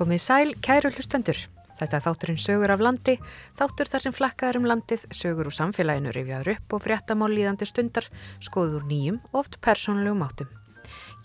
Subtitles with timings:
[0.00, 1.36] Komið sæl, kæru hlustendur.
[1.76, 3.18] Þetta er þátturinn sögur af landi,
[3.58, 8.08] þáttur þar sem flakkaður um landið, sögur úr samfélaginu rifjaður upp og fréttamál líðandi stundar,
[8.40, 10.48] skoður nýjum og oft persónulegum áttum.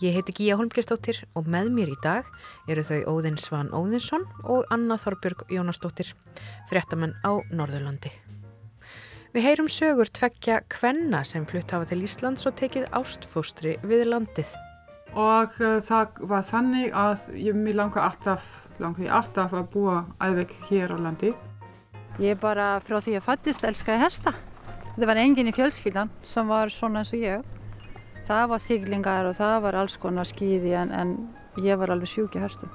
[0.04, 2.28] Ég heiti Gíja Holmgjörnsdóttir og með mér í dag
[2.68, 6.12] eru þau Óðinn Svan Óðinsson og Anna Þorbjörg Jónasdóttir,
[6.68, 8.12] fréttamenn á Norðurlandi.
[9.32, 14.52] Við heyrum sögur tveggja kvenna sem flutt hafa til Íslands og tekið ástfóstri við landið.
[15.16, 18.44] Og uh, það var þannig að ég mér langar alltaf,
[18.82, 21.32] langar ég alltaf að búa alveg hér á landi.
[22.22, 24.32] Ég bara frá því að fættist elskaði hersta.
[24.96, 27.42] Það var enginn í fjölskyldan sem var svona eins og ég.
[28.26, 31.12] Það var siglingar og það var alls konar skýði en, en
[31.62, 32.68] ég var alveg sjúk í herstu.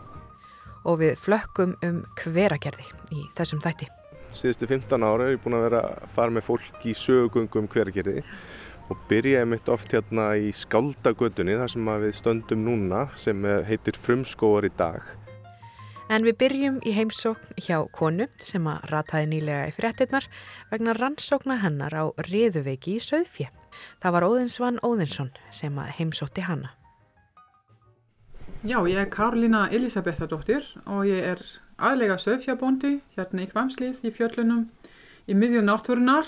[0.85, 2.85] Og við flökkum um hveragerði
[3.17, 3.89] í þessum þætti.
[4.31, 8.21] Síðustu 15 ára er ég búin að vera að fara með fólk í sögugöngum hveragerði
[8.91, 14.67] og byrjaði mitt oft hérna í Skaldagötunni þar sem við stöndum núna sem heitir Frumskóar
[14.67, 15.01] í dag.
[16.11, 20.25] En við byrjum í heimsókn hjá konu sem að rataði nýlega í fréttinnar
[20.67, 23.47] vegna rannsókna hennar á riðuveiki í Söðfjö.
[24.03, 26.73] Það var Óðinsvann Óðinsson sem að heimsótti hanna.
[28.67, 31.47] Já, ég er Karolina Elisabethadóttir og ég er
[31.79, 34.67] aðlega söðfjabóndi hérna í Kvamslið í fjöllunum
[35.31, 36.27] í miðjum náttúrunar.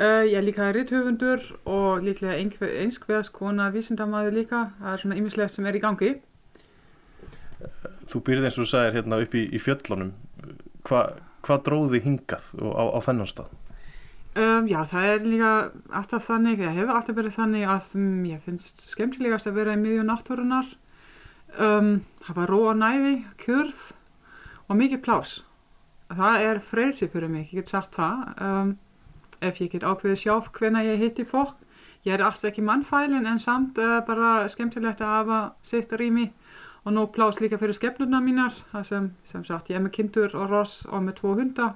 [0.00, 2.40] Ég er líka ritthöfundur og líklega
[2.80, 4.70] einskveðs kona vísindamæði líka.
[4.80, 6.14] Það er svona ymmislegt sem er í gangi.
[8.12, 10.14] Þú byrðið eins og þú sagðir hérna upp í, í fjöllunum.
[10.88, 11.02] Hva,
[11.46, 13.54] hvað dróði hingað á, á þennan stað?
[14.32, 15.48] Um, já, það er líka
[15.92, 19.80] alltaf þannig, það hefur alltaf verið þannig að um, ég finnst skemmtilegast að vera í
[19.80, 20.70] miðjum náttúrunar.
[21.60, 21.90] Um,
[22.28, 23.80] var róa næði, kjörð
[24.68, 25.34] og mikið plás.
[26.12, 28.72] Það er frelsi fyrir mig, ég get sagt það.
[29.42, 31.56] Ef ég get ákveðið sjálf hvena ég hitti fólk.
[32.06, 36.30] Ég er alltaf ekki mannfælin en samt uh, bara skemmtilegt að hafa sitt rými
[36.84, 38.56] og nóg plás líka fyrir skemmluna mínar.
[38.84, 41.72] Sem, sem sagt, ég er með kindur og ross og með tvo hunda.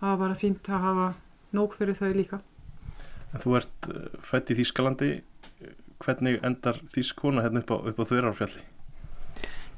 [0.00, 1.08] Það var bara fínt að hafa
[1.56, 2.40] nóg fyrir þau líka.
[3.32, 3.88] En þú ert
[4.24, 5.12] fætt í Þýskalandi.
[5.98, 8.60] Hvernig endar Þýskona hérna upp á, á Þurarfjalli?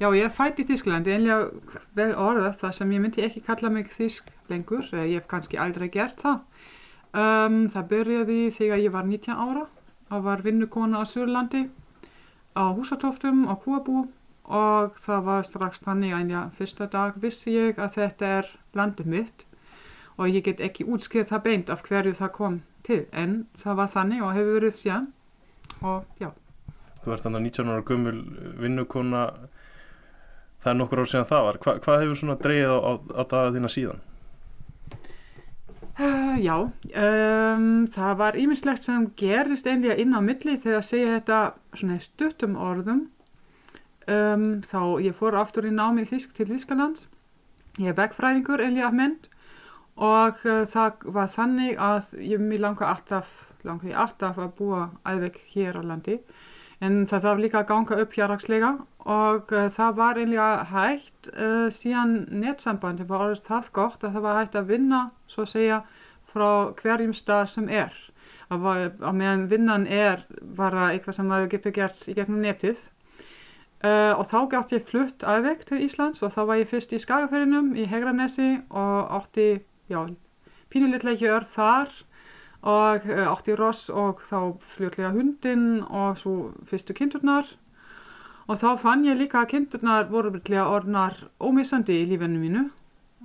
[0.01, 1.49] Já, ég er fætt í Þýskalandi, einlega
[1.97, 4.85] vel orðað það sem ég myndi ekki kalla mig Þýsk lengur.
[4.93, 6.43] Ég hef kannski aldrei gert það.
[7.11, 9.65] Um, það byrjaði þegar ég var 19 ára
[10.11, 11.65] og var vinnukona á Surlandi
[12.55, 14.05] á húsatóftum og kúabú
[14.45, 19.09] og það var strax þannig að ja, fyrsta dag vissi ég að þetta er landið
[19.13, 19.45] mitt
[20.17, 23.91] og ég get ekki útskriðt það beint af hverju það kom til en það var
[23.95, 25.09] þannig og hefur verið síðan.
[25.81, 26.29] Og já.
[27.01, 28.15] Þú ert þannig að 19 ára gömul
[28.61, 29.23] vinnukona
[30.61, 31.59] það er nokkur ár síðan það var.
[31.63, 34.07] Hva, hvað hefur svona dreyið á, á, á daga þína síðan?
[36.01, 41.39] Uh, já um, það var ímislegt sem gerist einlega inn á milli þegar segja þetta
[41.77, 43.03] svona stuttum orðum
[44.07, 47.07] um, þá ég fór aftur í námi þísk til Þískalands
[47.79, 49.27] ég er vegfræðingur einlega af mynd
[50.01, 53.29] og uh, það var þannig að ég mér langar alltaf,
[53.67, 56.17] langar ég alltaf að búa alveg hér á landi.
[56.81, 58.71] En það þarf líka að ganga upp fjárhagslega
[59.05, 64.25] og uh, það var einlega hægt uh, síðan netsambandi var orðið það gott að það
[64.25, 65.81] var hægt að vinna svo að segja
[66.31, 67.93] frá hverjum stað sem er.
[68.51, 68.65] Að,
[69.15, 70.25] meðan vinnan er
[70.57, 72.81] bara eitthvað sem maður getur gert í gegnum netið
[73.81, 76.99] Uh, og þá gæti ég flutt aðveg til Íslands og þá var ég fyrst í
[77.01, 79.47] Skagaferinum í Hegranesi og átti
[79.89, 80.03] já,
[80.69, 81.95] pínulitlega hjör þar
[82.61, 86.35] og uh, átti ross og þá fljóðlega hundin og svo
[86.69, 87.49] fyrstu kindurnar
[88.45, 92.67] og þá fann ég líka að kindurnar voru byrjulega orðnar ómissandi í lífinu mínu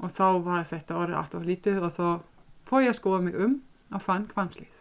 [0.00, 2.08] og þá var þetta orðið alltaf lítið og þá
[2.70, 3.60] fóð ég að skoða mig um
[3.92, 4.75] að fann kvamslið.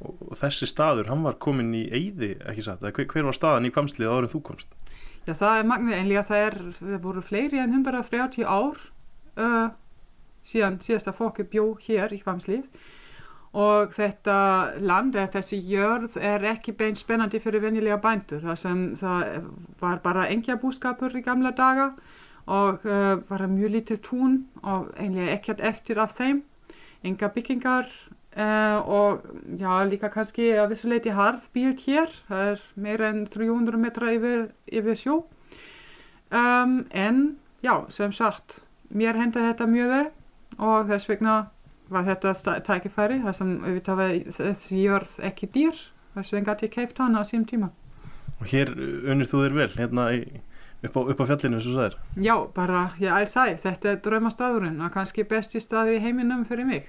[0.00, 2.84] Og, þessi staður, hann var komin í eyði, ekki satt?
[2.84, 4.72] Hver, hver var staðan í kvamslið áður en þú komst?
[5.26, 8.80] Já, það er magnið einlega, það er, það voru fleiri en 130 ár
[9.36, 9.68] uh,
[10.46, 12.64] síðan síðasta fólki bjó hér í Kvamslið
[13.60, 14.36] og þetta
[14.78, 19.48] land eða þessi jörð er ekki beint spennandi fyrir venjulega bændur það sem það
[19.80, 21.90] var bara engja búskapur í gamla daga
[22.46, 26.44] og uh, bara mjög lítil tún og einlega ekkert eftir af þeim
[27.02, 27.90] enga byggingar
[28.36, 29.26] uh, og
[29.58, 32.12] já líka kannski að vissuleiti harðbíld hér.
[32.28, 35.16] Það er meira en 300 metra yfir, yfir sjó.
[36.30, 38.60] Um, en já sem sagt
[38.94, 40.06] mér henda þetta mjög vel
[40.58, 41.34] og þess vegna
[41.90, 44.02] var þetta tækifæri þar sem auðvitað
[44.36, 45.80] þessi jörð ekki dýr.
[46.14, 47.72] Þess vegna gæti ég keift hana á síum tíma.
[48.40, 48.70] Og hér
[49.10, 50.22] unnir þú þér vel hérna í,
[50.86, 51.98] upp, á, upp á fjallinu eins og það er?
[52.24, 56.68] Já, bara ég alls sæ þetta er dröymastadurinn og kannski besti staður í heiminum fyrir
[56.68, 56.88] mig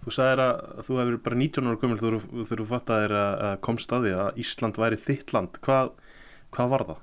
[0.00, 4.12] Þú sagðir að þú hefur bara 19 ára þegar þú fattaðir að komst að því
[4.22, 5.90] að Ísland væri þitt land hvað,
[6.56, 7.02] hvað var það?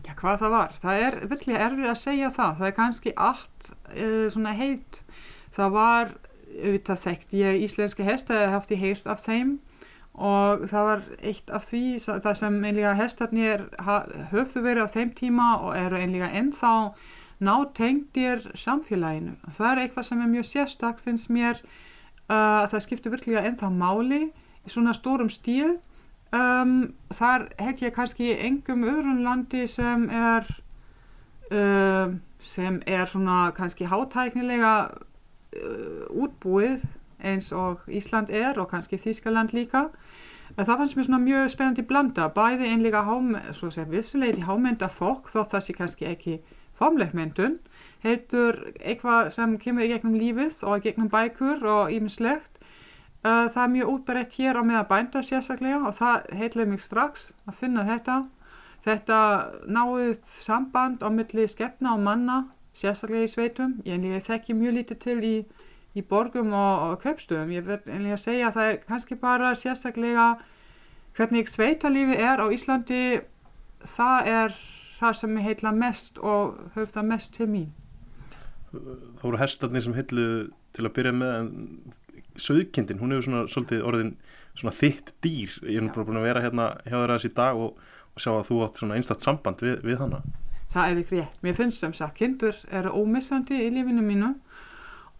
[0.00, 0.76] Já, hvað það var.
[0.82, 2.52] Það er virkilega erfið að segja það.
[2.58, 5.00] Það er kannski allt uh, svona heilt.
[5.56, 6.12] Það var
[6.50, 7.34] auðvitað þekkt.
[7.40, 9.58] Ég íslenski hesta hef haft í heyrt af þeim
[10.20, 13.62] og það var eitt af því það sem einlega hestarnir
[14.32, 16.72] höfðu verið á þeim tíma og eru einlega ennþá
[17.40, 19.36] nátengdir samfélaginu.
[19.56, 21.62] Það er eitthvað sem er mjög sérstak finnst mér
[22.30, 25.78] uh, að það skiptir virkilega ennþá máli í svona stórum stíl.
[26.30, 30.46] Um, þar held ég kannski engum öðrun landi sem er
[31.50, 36.86] uh, sem er svona kannski hátæknilega uh, útbúið
[37.20, 39.88] eins og Ísland er og kannski Þískaland líka.
[40.56, 43.04] Það fannst mér svona mjög spennandi blanda bæði einlega
[43.90, 46.38] vissuleiti hámynda fólk þótt það sé kannski ekki
[46.78, 47.58] formleikmyndun
[48.04, 52.60] heitur eitthvað sem kemur í gegnum lífið og í gegnum bækur og ímislegt
[53.22, 57.58] það er mjög útbreytt hér á meða bænda sérstaklega og það heitlega mig strax að
[57.60, 58.22] finna þetta.
[58.80, 59.18] Þetta
[59.68, 62.38] náðuð samband á milli skefna og manna,
[62.72, 63.74] sérstaklega í sveitum.
[63.84, 65.34] Ég, þekki mjög lítið til í,
[65.92, 67.52] í borgum og, og köpstöðum.
[67.52, 70.30] Ég verði að segja að það er kannski bara sérstaklega
[71.18, 73.20] hvernig sveitalífi er á Íslandi.
[73.84, 74.56] Það er
[74.96, 77.68] það sem heitla mest og höfð það mest til mín.
[78.70, 80.26] Það voru hestarnir sem heitlu
[80.76, 81.48] til að byrja með en
[82.40, 84.12] söðkindin, hún hefur svona svolítið orðin
[84.58, 87.58] svona þitt dýr, ég er bara búin að vera hérna hjá þér aðeins í dag
[87.58, 87.80] og,
[88.14, 90.22] og sjá að þú átt svona einstatt samband við, við hana.
[90.70, 94.30] Það er ekki rétt, mér finnst sem sagt kindur eru ómissandi í lífinu mínu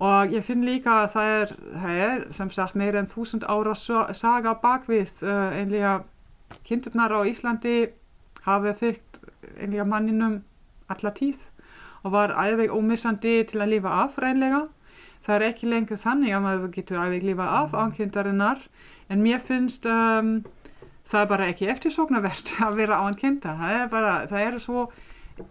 [0.00, 3.74] og ég finn líka að það er, það er sem sagt meir en þúsund ára
[4.16, 5.96] saga bakvið uh, einlega
[6.66, 7.90] kindurnar á Íslandi
[8.46, 9.20] hafi fyrkt
[9.58, 10.38] einlega manninum
[10.90, 11.42] alla tíð
[12.04, 14.64] og var æðveg ómissandi til að lifa af reynlega
[15.26, 18.64] það er ekki lengur þannig að maður getur að lífa af ánkindarinnar
[19.10, 20.40] en mér finnst um,
[21.10, 23.96] það er bara ekki eftirsóknarvert að vera ánkinda það
[24.32, 24.86] það er svo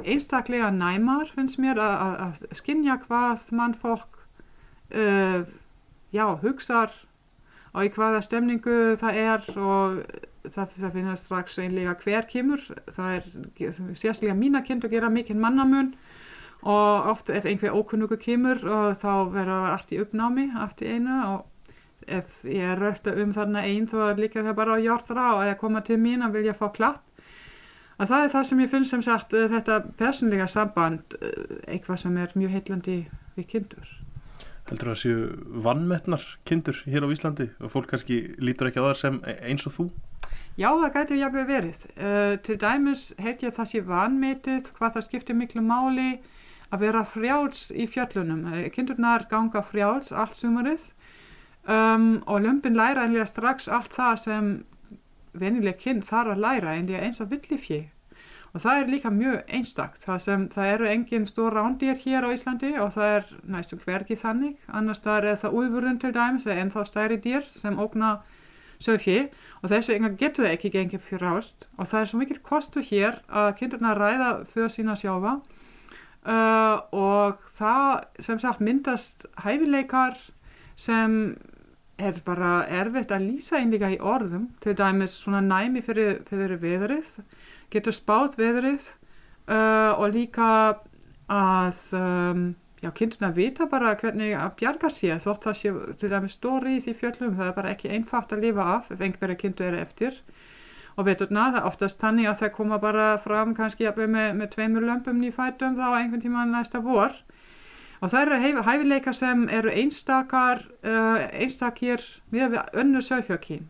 [0.05, 4.19] einstaklega næmar finnst mér að skinja hvað mann fólk
[4.93, 5.45] uh,
[6.13, 6.93] já, hugsar
[7.73, 10.01] og í hvaða stemningu það er og
[10.47, 12.63] það, það finnast strax einlega hver kemur.
[12.95, 15.93] Það er sérslega mína kind að gera mikinn mannamun
[16.63, 18.59] og oft ef einhver ókunnugu kemur
[18.99, 21.19] þá verður allt í uppnámi allt í einu.
[21.33, 21.45] Og
[22.09, 25.59] ef ég er rögt um þarna einn þá líka það bara að hjortra og að
[25.61, 27.05] koma til mín að vilja fá klapp.
[27.99, 32.03] Að það er það sem ég finnst sem sagt eh, þetta personlega samband eh, eitthvað
[32.05, 32.99] sem er mjög heitlandi
[33.35, 33.89] við kindur.
[34.69, 35.25] Heldur það að séu
[35.65, 37.49] vannmettnar kindur hér á Íslandi?
[37.59, 39.87] Og fólk kannski lítur ekki á það sem eins og þú?
[40.59, 41.83] Já, það gæti jáfnveg verið.
[41.95, 46.09] Uh, til dæmis held ég að það sé vannmetið, hvað það skiptir miklu máli
[46.69, 48.45] að vera frjáls í fjöllunum.
[48.53, 50.89] Eh, kindurnar ganga frjáls allt sumarið
[51.65, 54.49] um, og lömpin læra einlega strax allt það sem
[55.33, 57.87] venileg kind þarf að læra einlega eins og villifji.
[58.49, 60.01] Og það er líka mjög einstakt.
[60.01, 64.17] Það, sem, það eru engin stór rándýr hér á Íslandi og það er næstum hvergi
[64.17, 64.55] þannig.
[64.73, 68.17] Annars það er það úlfurinn til dæmis eða ennþá stærri dýr sem ógna
[68.79, 69.27] sögfji
[69.61, 72.83] og þessu enga getur það ekki gengið fyrir ást og það er svo mikil kostu
[72.83, 75.39] hér að kindurna ræða fyrir sína sjáfa
[76.25, 80.17] uh, og það sem sagt myndast hæfileikar
[80.79, 81.37] sem
[81.99, 84.47] er bara erfitt að lýsa einlega í orðum.
[84.63, 87.19] Til dæmis svona næmi fyrir, fyrir veðrið
[87.73, 88.87] getur spáð veðrið
[89.51, 90.49] uh, og líka
[91.29, 92.45] að um,
[92.81, 96.95] já, kindurna vita bara hvernig að bjarga sér þótt það sé til dæmis stóri í
[96.95, 100.17] fjöllum það er bara ekki einfagt að lifa af ef einhverja kindur eru eftir
[100.99, 105.21] og veturna það oftast tannig að það koma bara fram kannski með, með tveimur lömpum
[105.21, 107.15] nýfætum þá einhvern tíma næsta vor.
[107.99, 113.67] Og það eru hæfileika sem eru einstakar uh, einstakir við önnu sögfjökín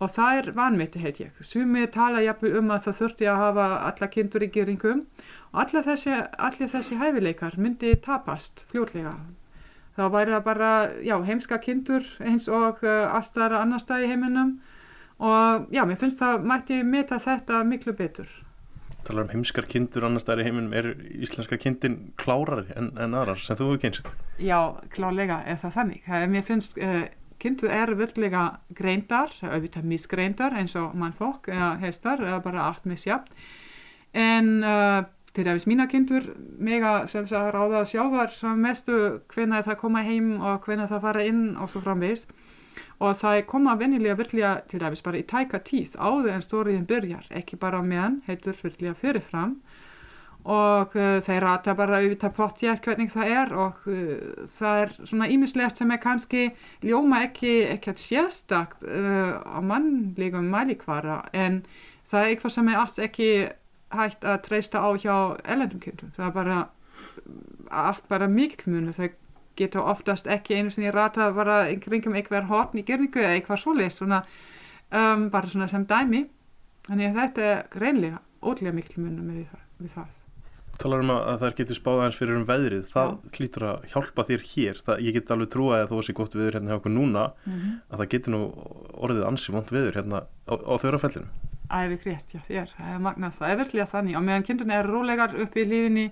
[0.00, 1.42] og það er vanmyndi heit ég.
[1.44, 5.02] Sumið tala jafnvel um að það þurfti að hafa alla kindur í geringum.
[5.52, 9.18] Og allir þessi, allir þessi hæfileikar myndi tapast fljóðlega
[10.00, 10.70] þá væri það bara
[11.04, 14.54] já, heimska kindur eins og uh, aðstæðara annar stað í heiminum
[15.20, 18.30] og já, mér finnst það mætti meta þetta miklu betur.
[19.04, 20.74] Talar um heimskar kindur annars þar í heiminum.
[20.76, 20.90] Er
[21.24, 24.10] íslenska kindin klárari en, en aðrar sem þú hefur kynst?
[24.40, 24.58] Já,
[24.92, 26.02] klárlega er það þannig.
[26.08, 27.06] Það er, mér finnst uh,
[27.40, 28.44] kindur eru virkilega
[28.76, 33.32] greindar, auðvitað misgreindar eins og mannfólk eða hestar eða bara allt misjafn
[34.12, 36.24] en uh, til dæmis mína kindur
[36.58, 38.96] mega sem það ráða að sjá var mestu
[39.30, 42.32] hvenna það koma heim og hvenna það fara inn og svo framvegist
[43.00, 47.28] og það koma vennilega virkilega til dæmis bara í tæka tíð áður en stóriðin byrjar,
[47.40, 49.56] ekki bara meðan heitur virkilega fyrirfram
[50.40, 55.28] og uh, þeir rata bara auðvitað pottjætt hvernig það er og uh, það er svona
[55.32, 56.46] ímislegt sem er kannski
[56.84, 61.62] ljóma ekki ekkert sérstakt uh, á mannlegum mælikvara en
[62.08, 63.30] það er eitthvað sem er alls ekki
[63.94, 66.12] hægt að treysta á hjá ellendum kindum.
[66.16, 66.58] Það er bara
[67.70, 68.94] allt bara mikil munu.
[68.94, 69.08] Það
[69.56, 73.98] getur oftast ekki einu sinni rata bara kringum einhver horn í gerningu eða eitthvað svoleiðis
[74.00, 74.22] svona
[74.90, 76.26] um, bara svona sem dæmi.
[76.88, 79.66] Þannig að þetta er reynlega ótrúlega mikil munu með það.
[79.80, 80.08] Við það.
[80.80, 84.24] talar um að að þær getur spáð aðeins fyrir um veðrið það hlýtur að hjálpa
[84.30, 86.94] þér hér það, ég get alveg trúa að þó sé gott veður hérna hjá okkur
[86.94, 87.74] núna Mm -hmm.
[87.90, 88.40] að það getur nú
[88.96, 91.28] orðið ansi vond veður hérna á, á þörafellinu
[91.70, 94.92] Æfi grétt, já þér, það er magnað, það er virkilega þannig og meðan kindurna eru
[94.92, 96.06] rólegar upp í líðinni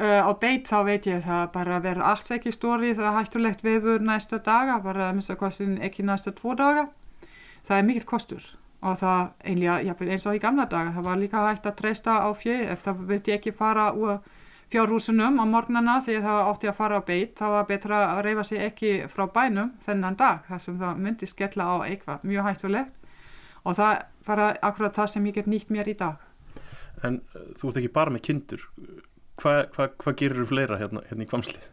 [0.00, 3.64] uh, á beit þá veit ég það bara verður alls ekki stóri það er hættulegt
[3.64, 6.88] veður næsta daga bara að missa kostin ekki næsta tvo daga.
[7.66, 8.44] Það er mikill kostur
[8.82, 12.30] og það einlega, eins og í gamla daga það var líka hægt að treysta á
[12.34, 14.16] fjö ef það vildi ekki fara úr
[14.72, 18.44] fjárhúsunum á morgnana því það átti að fara á beit þá var betra að reyfa
[18.48, 22.92] sig ekki frá bænum þennan dag þar sem það myndi skella á eitthvað mjög hættulegt.
[23.62, 26.16] Og það er bara akkurat það sem ég get nýtt mér í dag.
[27.04, 28.64] En uh, þú ert ekki bara með kindur
[29.42, 31.70] hvað hva, hva gerir þú fleira hérna, hérna í kvamslið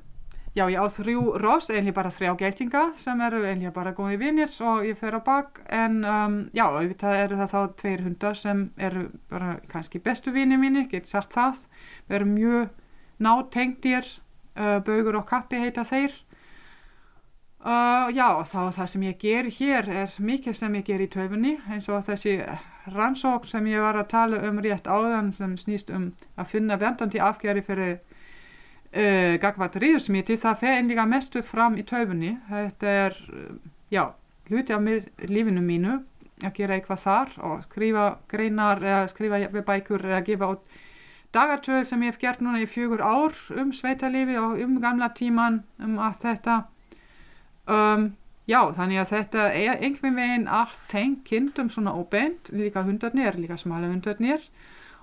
[0.58, 4.50] Já, ég á þrjú ross, einlega bara þrjá geltinga sem eru einlega bara góði vinnir
[4.66, 8.64] og ég fer á bak en um, já, auðvitað eru það þá tveir hundar sem
[8.82, 11.62] eru bara kannski bestu vinni mínir, get sagt það.
[12.10, 12.74] Við erum mjög
[13.22, 14.10] nátengdir
[14.58, 16.18] uh, baugur og kappi heita þeir.
[17.60, 21.58] Uh, Já, þá það sem ég ger hér er mikið sem ég ger í töfunni
[21.70, 22.40] eins og þessi
[22.96, 27.22] rannsók sem ég var að tala um rétt áðan sem snýst um að finna vendandi
[27.22, 32.36] afgjari fyrir uh, gagvat ríðsmiti, það fer einlega mestu fram í töfunni.
[32.50, 33.56] Þetta er, uh,
[33.94, 34.06] já,
[34.50, 36.00] hluti mér, lífinu mínu
[36.46, 40.78] að gera eitthvað þar og skrifa greinar eða skrifa bækur eða gefa út
[41.36, 45.64] dagatöl sem ég hef gert núna í fjögur ár um sveitalifi og um gamla tíman
[45.84, 46.64] um allt þetta.
[47.70, 48.14] Um,
[48.50, 53.58] já, þannig að þetta er einhvern veginn allt tengt kindum svona óbeint, líka hundarnir, líka
[53.62, 54.42] smala hundarnir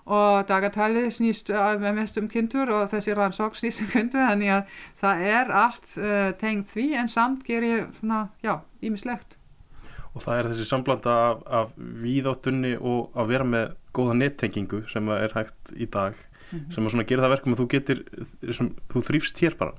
[0.07, 4.77] og dagatalið snýst uh, mest um kindur og þessi rannsók snýst um kindur þannig að
[5.01, 9.35] það er allt uh, tengt því en samt ger ég svona, já, ímislegt.
[10.15, 15.09] og það er þessi samblanda af, af víðáttunni og að vera með góða nettengingu sem
[15.17, 16.15] er hægt í dag
[16.47, 16.71] Mhm.
[16.71, 18.01] sem að svona gera það verkum að þú getur
[18.55, 19.73] sem, þú þrýfst hér bara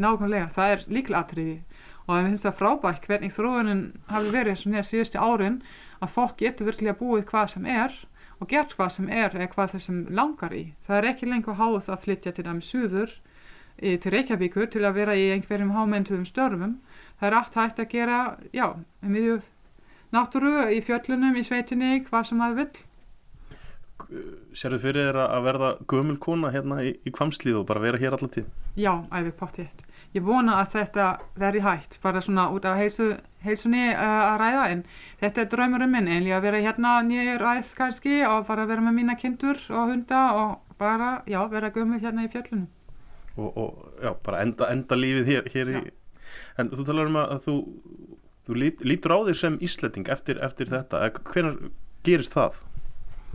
[0.00, 1.56] Nákvæmlega, það er líklega atriði
[2.04, 5.60] og ég finnst það frábært hvernig þróunin hafi verið svona síðustu árin
[6.02, 7.94] að fólk getur virkilega búið hvað sem er
[8.40, 10.64] og gert hvað sem er eða hvað þessum langar í.
[10.86, 13.12] Það er ekki lengur háð að flytja til dæmis suður
[13.78, 16.78] í, til Reykjavíkur til að vera í einhverjum hámentuðum störfum.
[17.20, 18.18] Það er allt hægt að gera,
[18.52, 18.66] já,
[19.00, 19.38] miðju
[20.14, 22.84] náttúru í fjöllunum, í sveitinni, hvað sem maður vill.
[24.54, 28.16] Sérðu fyrir þér að verða gömul kona hérna í, í kvamslið og bara vera hér
[28.18, 28.50] allar tíð?
[28.76, 29.84] Já, æfið pottitt.
[30.14, 31.06] Ég vona að þetta
[31.42, 33.08] verði hægt, bara svona út af heilsu,
[33.42, 34.84] heilsunni uh, að ræða, en
[35.18, 38.94] þetta er draumurinn minn, einlega að vera hérna nýjir ræð kannski og bara vera með
[39.00, 42.68] mína kindur og hunda og bara, já, vera gömul hérna í fjöllunum.
[43.34, 45.82] Og, og já, bara enda, enda lífið hér, hér í...
[46.58, 47.56] En þú talar um að þú,
[48.46, 51.02] þú lít, lítur á þig sem Íslanding eftir, eftir þetta.
[51.26, 51.72] Hvernig
[52.06, 52.60] gerist það?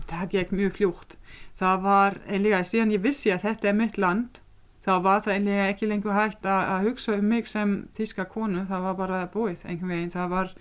[0.09, 1.17] Það gekk mjög fljótt.
[1.59, 4.39] Það var einlega, síðan ég vissi að þetta er mitt land,
[4.89, 8.63] þá var það einlega ekki lengur hægt að, að hugsa um mig sem þíska konu,
[8.69, 10.13] það var bara búið einhvern veginn.
[10.13, 10.53] Það, var,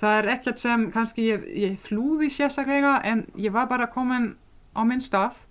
[0.00, 4.32] það er ekkert sem kannski ég, ég flúði sérstaklega en ég var bara komin
[4.72, 5.42] á minn stað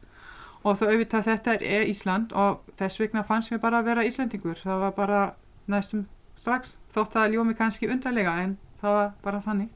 [0.64, 4.60] og þá auðvitað þetta er Ísland og þess vegna fannst mér bara að vera Íslandingur.
[4.64, 5.24] Það var bara
[5.70, 6.08] næstum
[6.40, 9.72] strax, þótt það ljómi kannski undarlega en það var bara þannig.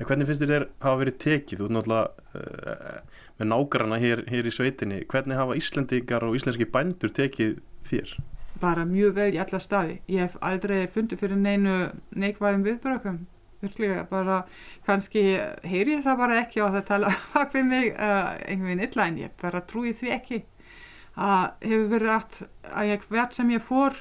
[0.00, 1.66] En hvernig finnst þér hafa verið tekið?
[1.66, 2.06] Er náttúrulega
[2.40, 5.00] uh, með nágrana hér, hér í sveitinni.
[5.10, 8.14] Hvernig hafa Íslandingar og íslenski bændur tekið þér?
[8.60, 9.98] Bara mjög vel í alla staði.
[10.12, 11.76] Ég hef aldrei fundið fyrir neinu
[12.12, 13.18] neikvæðum viðbrökum.
[13.60, 14.42] Virkilega bara,
[14.86, 15.24] kannski
[15.68, 19.08] heyri ég það bara ekki og það tala bak við mig uh, einhvern veginn illa
[19.08, 20.44] en ég bara trúi því ekki.
[21.16, 23.98] Það hefur verið allt að ég hvert sem ég fór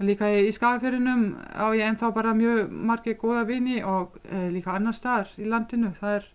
[0.00, 4.96] Líka í skafafyrinum á ég ennþá bara mjög margir góða vini og e, líka annar
[4.96, 5.90] staðar í landinu.
[5.98, 6.28] Það er,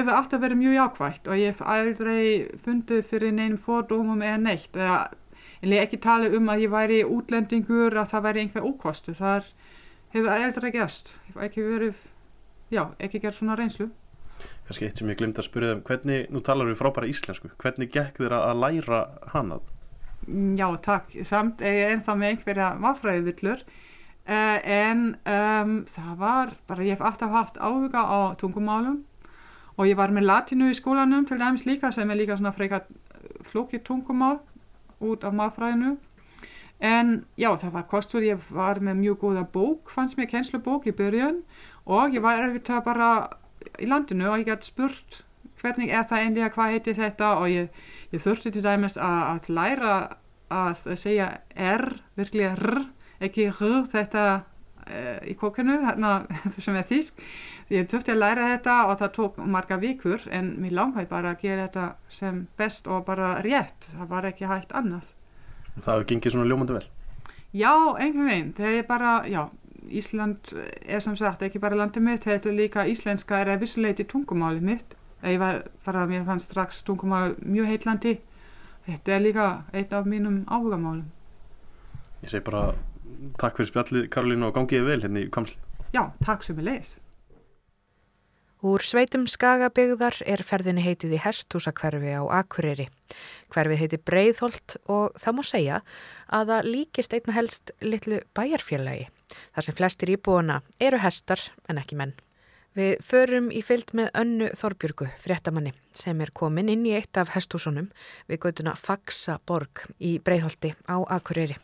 [0.00, 2.24] hefur alltaf verið mjög jákvægt og ég hef aldrei
[2.64, 4.74] fundið fyrir neinum fordómum eða neitt.
[4.74, 9.14] Eða, ekki tala um að ég væri útlendingur að það væri einhver ókostu.
[9.14, 9.52] Það er,
[10.16, 11.14] hefur aldrei gerst.
[11.34, 12.00] Ekki verið,
[12.74, 13.90] já, ekki gerð svona reynslu.
[14.64, 17.90] Kanski eitt sem ég glemt að spyrja þeim, hvernig, nú talar við frábæra íslensku, hvernig
[17.92, 19.00] gekk þér að læra
[19.34, 19.60] hana?
[20.56, 21.10] Já, takk.
[21.28, 27.34] Samt er ennþá með einhverja mafræðivillur uh, en um, það var bara, ég hef alltaf
[27.34, 29.02] haft áhuga á tungumálum
[29.76, 32.86] og ég var með latinu í skólanum til dæmis líka sem er líka svona frekar
[33.50, 34.38] flókið tungumál
[35.00, 35.96] út af mafræðinu
[36.84, 40.96] en já, það var kostur, ég var með mjög góða bók, fannst mér kennslubók í
[40.96, 41.42] börjun
[41.84, 43.30] og ég var erfitt bara
[43.80, 45.24] í landinu og ég gæti spurt
[45.64, 47.30] hvernig er það einlega, hvað heitir þetta?
[47.40, 49.94] Og ég, ég þurfti til dæmis að, að læra
[50.54, 51.86] að segja R,
[52.18, 52.84] virkilega R,
[53.24, 56.14] ekki R, þetta uh, í kokkinu, þarna
[56.64, 57.24] sem er þýsk.
[57.72, 61.44] Ég þurfti að læra þetta og það tók marga vikur en mér langaði bara að
[61.46, 63.88] gera þetta sem best og bara rétt.
[63.94, 65.08] Það var ekki hægt annað.
[65.78, 66.88] Það hefur gengið svona ljómandi vel.
[67.54, 68.52] Já, einhvern veginn.
[68.58, 69.42] Það er bara, já,
[69.84, 70.52] Ísland
[70.88, 74.64] er sem sagt ekki bara landið mitt, þetta er líka íslenska er að vissuleiti tungumálið
[74.64, 74.96] mitt.
[75.24, 78.18] Ég var bara, mér fannst strax tungumál mjög heitlandi.
[78.84, 81.06] Þetta er líka eitt af mínum áhugamálum.
[82.24, 82.74] Ég segi bara
[83.40, 85.56] takk fyrir spjallið Karolínu og gangiði vel hérna í Kamsl.
[85.96, 86.96] Já, takk sem ég leis.
[88.64, 92.86] Úr sveitum skagabygðar er ferðinni heitið í hesthúsakverfi á Akureyri.
[93.52, 95.80] Hverfið heiti Breiðholt og það má segja
[96.32, 99.10] að það líkist einna helst litlu bæjarfélagi.
[99.52, 102.14] Þar sem flestir íbúana eru hestar en ekki menn.
[102.72, 107.34] Við förum í fyllt með önnu Þorbjörgu, fréttamanni, sem er komin inn í eitt af
[107.34, 107.90] hesthúsunum
[108.32, 111.58] við göduna Faxa borg í Breiðholti á Akureyri.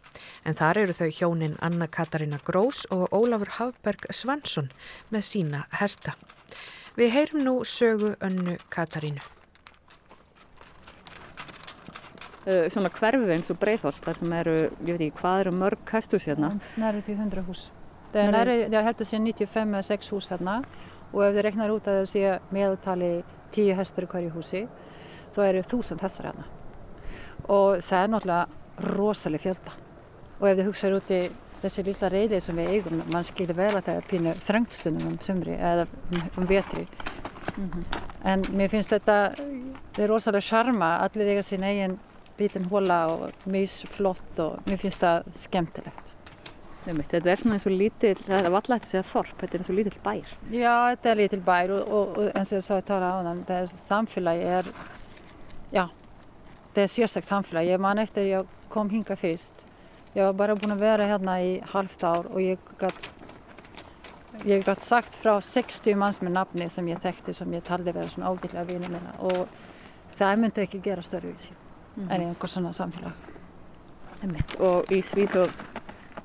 [0.45, 4.69] En þar eru þau hjónin Anna Katarina Grós og Ólafur Hafberg Svansson
[5.09, 6.13] með sína hesta.
[7.01, 9.23] Við heyrum nú sögu önnu Katarínu.
[12.45, 15.93] Uh, svona hverfi eins og Breiðholt, þar sem eru, ég veit ekki, hvað eru mörg
[15.95, 16.51] hesthús hérna?
[16.77, 17.63] Næri til 100 hús.
[18.13, 20.59] Það er næri, ég held að sé 95 eða 6 hús hérna
[21.15, 23.11] og ef þið reknar út að það sé meðaltali
[23.57, 24.63] 10 hestur í hverju húsi,
[25.33, 26.49] þá eru 1000 hestar hérna.
[27.49, 29.79] Og það er náttúrulega rosalega fjölda.
[30.37, 31.23] Og ef þið hugsaður út í
[31.63, 35.19] þessi lilla reyðið sem við eigum, mann skilir vel að það er pínu þröngstundum um
[35.25, 36.87] sumri eða um, vetri.
[37.57, 37.99] Mm -hmm.
[38.25, 41.99] En mér finnst þetta, þetta er rosalega charma, allir eiga sín eigin
[42.39, 46.11] lítinn hóla og mísflott og mér finnst það skemmtilegt.
[46.81, 49.71] Þetta er svona eins og lítill, það er vallægt að segja þorp, þetta er eins
[49.71, 50.31] og lítill bær.
[50.49, 53.17] Já, þetta er lítill bær og, og, og eins og ég sá að tala á
[53.27, 54.71] þann, það er samfélagi er,
[55.75, 55.83] já,
[56.73, 57.75] það er sérstaklega samfélagi.
[57.75, 59.61] Ég man eftir ég kom hinga fyrst,
[60.15, 63.11] ég var bara búin að vera hérna í halvt ár og ég gætt
[64.49, 68.11] ég gætt sagt frá 60 manns með nafni sem ég þekkti sem ég taldi vera
[68.11, 69.49] svona ágætlega vinið minna og
[70.17, 72.15] það myndi ekki gera störfísi mm -hmm.
[72.15, 73.15] en í einhver svona samfélag.
[74.23, 74.57] Einmitt.
[74.61, 75.51] Og í Svíþjóð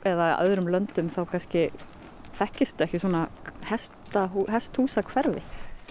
[0.05, 1.71] eða öðrum löndum þá kannski
[2.33, 3.27] þekkist ekki svona
[4.49, 5.41] hesthúsa hverfi?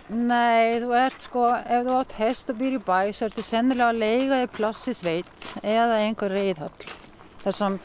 [0.09, 3.89] Nei, þú ert sko, ef þú átt hest og býr í bæ, svo ertu sennilega
[3.89, 7.04] að leiga þig plassi sveit eða einhver reyðhöll.
[7.45, 7.79] Þar sem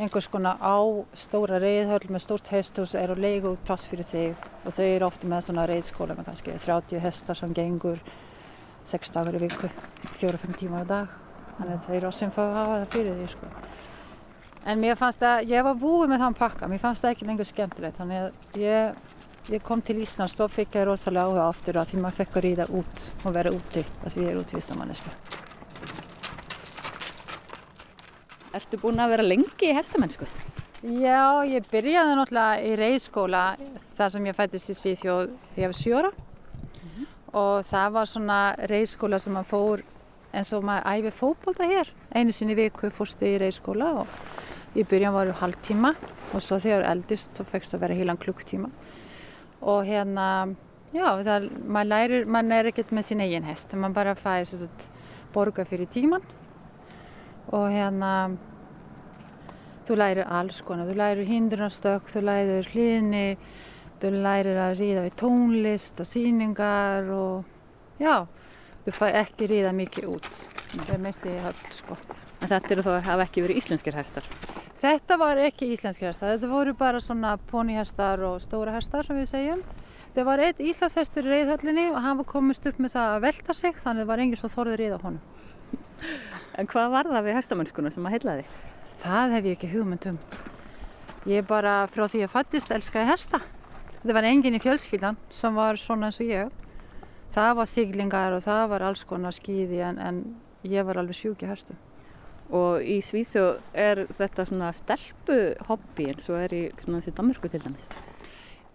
[0.00, 0.80] einhvers konar á
[1.18, 5.08] stóra reyðhöll með stórt hesthús er að leiga út plass fyrir þig og þau eru
[5.08, 8.00] ofta með svona reyðskóla með kannski 30 hestar sem gengur
[8.88, 9.68] 6 dagar í viku,
[10.18, 11.12] 4-5 tímar á dag.
[11.58, 13.52] Þannig að þau eru sem fá að hafa það fyrir því sko.
[14.72, 17.48] En mér fannst það, ég var búið með þann pakka, mér fannst það ekki lengur
[17.48, 18.00] skemmtilegt.
[18.00, 19.00] Þannig að ég,
[19.52, 22.46] ég kom til Íslands, þá fikk ég rosalega áhuga aftur að því maður fekk að
[22.48, 25.16] ríða út og vera úti, að því ég er útvistamanniska.
[28.52, 30.26] Ertu búin að vera lengi í hestamennsku?
[30.82, 33.42] Já, ég byrjaði náttúrulega í reyðskóla
[33.96, 37.06] þar sem ég fættist í Svíþjóð þegar ég var sjóra mm -hmm.
[37.32, 38.38] og það var svona
[38.72, 39.84] reyðskóla sem maður fór
[40.32, 41.88] eins og maður æfi fókbólta hér.
[42.14, 44.06] Einu sinni viku fórstu í reyðskóla og
[44.74, 45.94] í byrjan varu hálftíma
[46.34, 48.68] og svo þegar eldist þá fegst að vera heilan klukktíma
[49.62, 50.54] og hérna,
[50.92, 54.68] já, það, maður lærir, maður er ekkert með sín eigin hest, maður bara fæði
[55.32, 56.24] borga fyrir tíman
[57.52, 58.12] og hérna
[59.86, 63.26] þú lærir alls konar, þú lærir hindrunastökk, þú lærir hlýðni,
[64.02, 68.24] þú lærir að ríða við tónlist og síningar og já,
[68.86, 70.30] þú fæ ekki ríða mikið út,
[70.72, 71.98] það er mest í höll sko.
[72.42, 74.26] En þetta eru þá að hafa ekki verið íslenskir hestar?
[74.82, 79.30] Þetta var ekki íslenskir hestar, þetta voru bara svona ponihestar og stóra hestar sem við
[79.30, 79.62] segjum.
[80.12, 83.54] Það var einn íslandshestur í reyðhöllinni og hann var komist upp með það að velta
[83.56, 85.22] sig þannig að það var enginn svo þorður ríða honum.
[86.58, 88.46] En hvað var það við hestamennskuna sem að heitlaði?
[89.02, 90.18] Það hef ég ekki hugmyndum.
[91.30, 93.40] Ég bara frá því að fattist elskaði hesta.
[94.02, 96.50] Það var enginn í fjölskyldan sem var svona eins og ég.
[97.32, 100.20] Það var siglingar og það var alls konar skýði en, en
[100.68, 101.78] ég var alveg sjúk í hestu.
[102.52, 105.38] Og í Svíþjóð er þetta svona stelpu
[105.70, 107.86] hobby eins og er í svona þessi Danmarku til dæmis?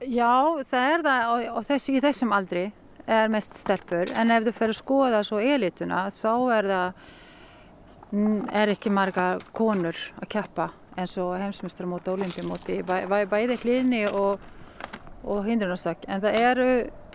[0.02, 2.66] Já, það er það og, og þessi, í þessum aldri
[3.08, 7.06] er mest stelpur en ef þú fer að skoða svo elituna þá er það
[8.12, 14.06] er ekki marga konur að keppa eins og heimsmyndstramóti og olimpíumóti bæ, bæ, bæði hlýðni
[14.10, 14.39] og,
[15.28, 16.70] og hindrunastökk en það eru,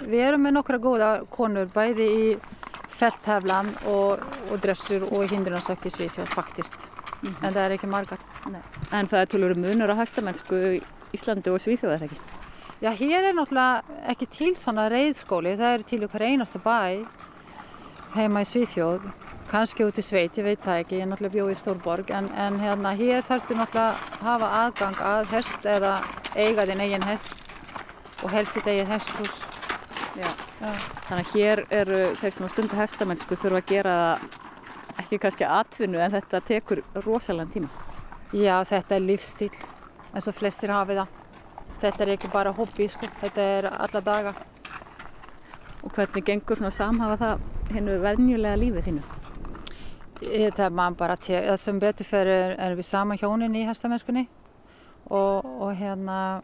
[0.04, 2.26] við erum með nokkra góða konur bæði í
[2.92, 7.46] feltheflan og, og dressur og hindrunastökk í Svíþjóð faktist mm -hmm.
[7.46, 8.18] en það er ekki margar
[8.50, 8.62] Nei.
[8.92, 12.20] En það er tölur munur á hestamennsku í Íslandi og Svíþjóð er ekki?
[12.82, 17.06] Já, hér er náttúrulega ekki til svona reyðskóli, það er til okkar einasta bæ
[18.14, 19.00] heima í Svíþjóð,
[19.52, 22.28] kannski út í sveit, ég veit það ekki, ég er náttúrulega bjóð í Stórborg, en,
[22.40, 25.90] en hérna hér þarftu náttúrulega að hafa aðgang að hest eða
[26.36, 27.52] eiga þinn eigin hest
[28.22, 29.36] og helst þitt eigin hesthús.
[30.16, 30.28] Já.
[30.62, 30.72] Já.
[31.08, 33.94] Þannig að hér eru þeir sem stundu hestamennsku þurfa að gera
[35.02, 37.72] ekki kannski atvinnu en þetta tekur rosalega tíma.
[38.32, 39.52] Já, þetta er lífstíl,
[40.12, 41.18] eins og flestir hafi það.
[41.82, 44.36] Þetta er ekki bara hobby, sko, þetta er alla daga.
[45.82, 49.21] Og hvernig gengur svona að samhafa það hennu venjulega lífið þínu?
[50.22, 53.64] Ég- Það er maður bara, te- það sem betur fyrir erum við sama hjónin í
[53.66, 54.26] hestamennskunni
[55.10, 56.42] og, og hérna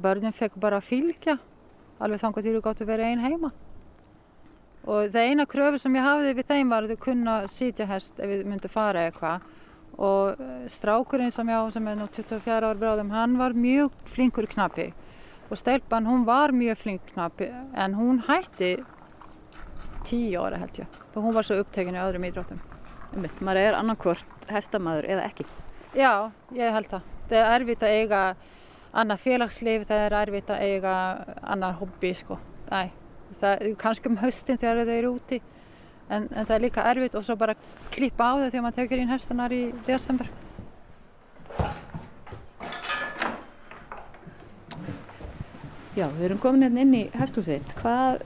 [0.00, 1.38] börnum fekk bara að fylgja
[2.00, 3.50] alveg þangar til þú gáttu að vera einn heima.
[4.86, 8.20] Og það eina kröfu sem ég hafði við þeim var að þau kunna sitja hest
[8.22, 9.42] ef við myndum fara eitthvað
[9.98, 13.90] og eh, strákurinn sem ég á sem er nú 24 ára bráðum, hann var mjög
[14.14, 14.92] flinkur knappi
[15.50, 18.76] og stelpan hún var mjög flink knappi en hún hætti
[20.06, 22.60] 10 ára held ég og hún var svo upptekin í öðrum ídróttum.
[23.14, 25.46] Einmitt, maður er annarkvort hestamaður eða ekki.
[25.96, 27.06] Já, ég held það.
[27.28, 28.22] Það er erfitt að eiga
[28.98, 30.96] annað félagslif, það er erfitt að eiga
[31.54, 32.38] annar hobby, sko.
[32.68, 32.90] Æ,
[33.40, 35.40] það er kannski um haustin þegar þau eru úti,
[36.08, 37.56] en, en það er líka erfitt og svo bara
[37.94, 40.30] klippa á það þegar maður tekur inn hestanar í desember.
[45.98, 47.72] Já, við erum komin hérna inn í hesthúsið.
[47.80, 48.20] Hvað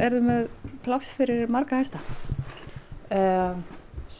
[0.00, 0.46] er þið með
[0.86, 2.00] pláss fyrir marga hesta?
[3.12, 3.60] Um,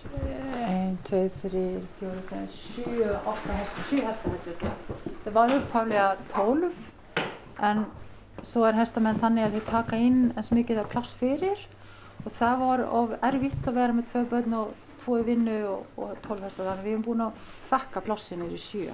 [0.09, 1.65] 1, 2, 3,
[2.01, 5.17] 4, 5, 7, 8 hestar, 7 hestar held ég að segja.
[5.25, 6.71] Það var upphaflega 12
[7.71, 7.83] en
[8.47, 11.67] svo er hestamenn þannig að þau taka inn eins mikið af pláss fyrir
[12.25, 16.01] og það var of erfitt að vera með tvö börn og tvo í vinnu og,
[16.01, 18.89] og 12 hestar þannig við erum búin að þakka plássinir í 7.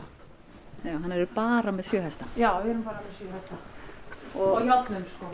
[0.86, 2.28] Já, hann eru bara með sjö hesta.
[2.38, 3.64] Já, við erum bara með 7 hestar
[4.36, 5.30] og, og játnum sko.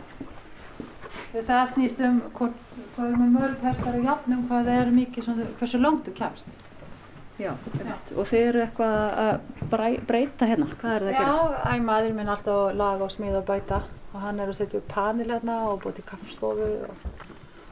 [1.33, 2.59] Það snýst um hvort,
[2.95, 6.13] hvað er með mörg hestar og játnum hvað það er mikið, svona, hversu langt þú
[6.19, 6.53] kemst.
[7.41, 7.49] Já,
[7.79, 8.11] einmitt.
[8.13, 10.67] Og þið eru eitthvað að breyta hérna.
[10.77, 11.33] Hvað er það að gera?
[11.33, 13.79] Já, æ, maður minn alltaf að laga og smíða og bæta
[14.13, 17.07] og hann er að setja upp panel hérna og búið til kaffistofu og,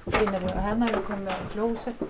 [0.09, 2.01] og og hennar er komið með klósett.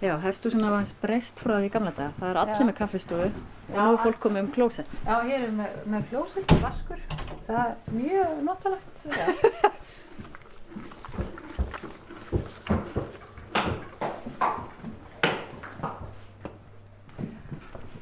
[0.00, 2.12] Já, hesthúsin hafa hans breyst frá því gamla daga.
[2.18, 2.66] Það er allir Já.
[2.66, 3.30] með kaffistofu
[3.70, 4.94] og Já, nú er fólk komið um klósett.
[5.06, 7.00] Já, hér er með, með klósett og vaskur.
[7.46, 8.96] Það er mjög notalegt.
[9.06, 9.26] Já.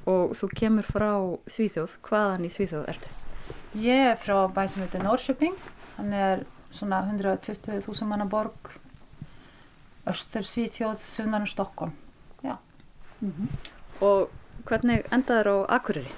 [0.09, 1.11] Og þú kemur frá
[1.53, 1.99] Svíþjóð.
[2.09, 3.11] Hvaðan í Svíþjóð ertu?
[3.77, 5.57] Ég er frá bæ sem heitir Norrköping.
[5.99, 8.73] Hann er svona 120.000 manna borg.
[10.09, 11.93] Östur Svíþjóð, sunnan um Stokkon.
[14.01, 14.31] Og
[14.69, 16.11] hvernig endaður á Akureyri?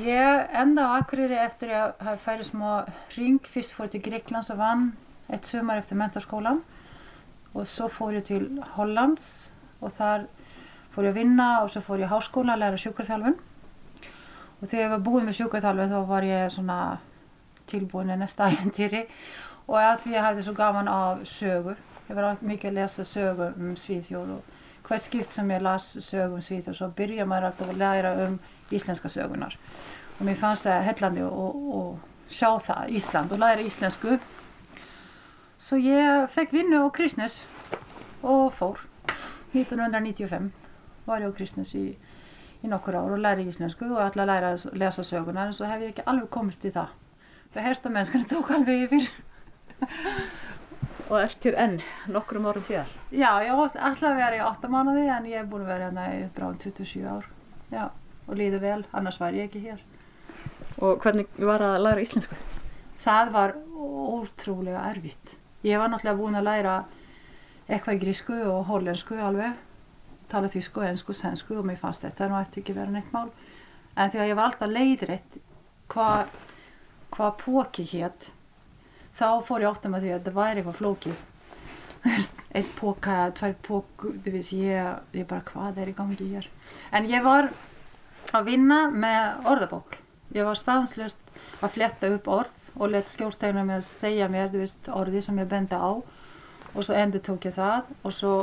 [0.00, 2.68] Ég enda á Akureyri eftir að hafa færið smá
[3.14, 3.40] ring.
[3.44, 4.92] Fyrst fór ég til Greiklands og vann
[5.28, 6.62] eitt sumar eftir mentarskólan
[7.54, 10.26] og svo fór ég til Hollands og þar
[10.94, 14.84] fór ég að vinna og svo fór ég í háskóla að læra sjúkarþjálfun og þegar
[14.84, 16.78] ég var búin með sjúkarþjálfun þá var ég svona
[17.70, 19.04] tilbúin í næsta æfintýri
[19.68, 21.78] og að því ég hafði svo gaman af sögur
[22.08, 24.52] ég var mikið að lesa sögur um Svíþjóð og
[24.84, 28.40] hvert skipt sem ég las sögur um Svíþjóð svo byrja maður alltaf að læra um
[28.70, 29.56] íslenska sögunar
[30.18, 34.18] og mér fannst það hellandi og sjá það, Ísland og læra íslensku.
[35.60, 37.42] Svo ég fekk vinnu á Kristnes
[38.22, 38.80] og fór.
[39.54, 40.50] 1995
[41.06, 41.94] var ég á Kristnes í,
[42.64, 45.84] í nokkur ár og læri íslensku og að læra að lesa sögunar en svo hef
[45.84, 46.90] ég ekki alveg komist í það.
[47.54, 49.10] Það hersta mennskan tók alveg yfir
[51.14, 51.74] Og ert hér enn
[52.10, 52.88] nokkrum árum síðar.
[53.14, 56.06] já, ég ætla að vera í 8 mánuði en ég er búin að vera hérna
[56.16, 57.28] í bráðum 27 ár
[57.70, 57.84] já,
[58.26, 59.82] og líður vel, annars var ég ekki hér
[60.82, 62.34] Og hvernig var að læra íslensku?
[63.04, 65.36] það var ótrúlega erfitt.
[65.62, 66.74] Ég var náttúrulega búin að læra
[67.68, 69.54] eitthvað grísku og hollensku alveg,
[70.32, 73.30] tala þýsku, ensku, sænsku og mér fannst þetta nú eftir ekki vera neitt mál.
[73.96, 75.38] En þegar ég var alltaf leiðrætt
[75.92, 76.34] hvað
[77.14, 78.32] hva póki hétt,
[79.14, 80.80] þá fór ég áttum að því að þetta væri eitthvað
[82.04, 86.48] veist, Eitt póka, tvær póku, þú veist, ég, ég bara hvað er í gangi hér.
[86.94, 87.48] En ég var
[88.34, 89.96] að vinna með orðabók.
[90.34, 94.90] Ég var staðanslust að fletta upp orð og let skjólstegna með að segja mér veist,
[94.90, 95.98] orði sem ég bendi á.
[96.74, 98.34] Og svo endur tók ég það og svo,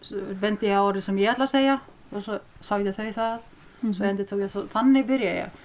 [0.00, 1.78] svo bendi ég á orði sem ég ætla að segja
[2.12, 3.48] og svo sagði þau það.
[3.82, 5.64] Svo endur tók ég svo, þannig byrja ég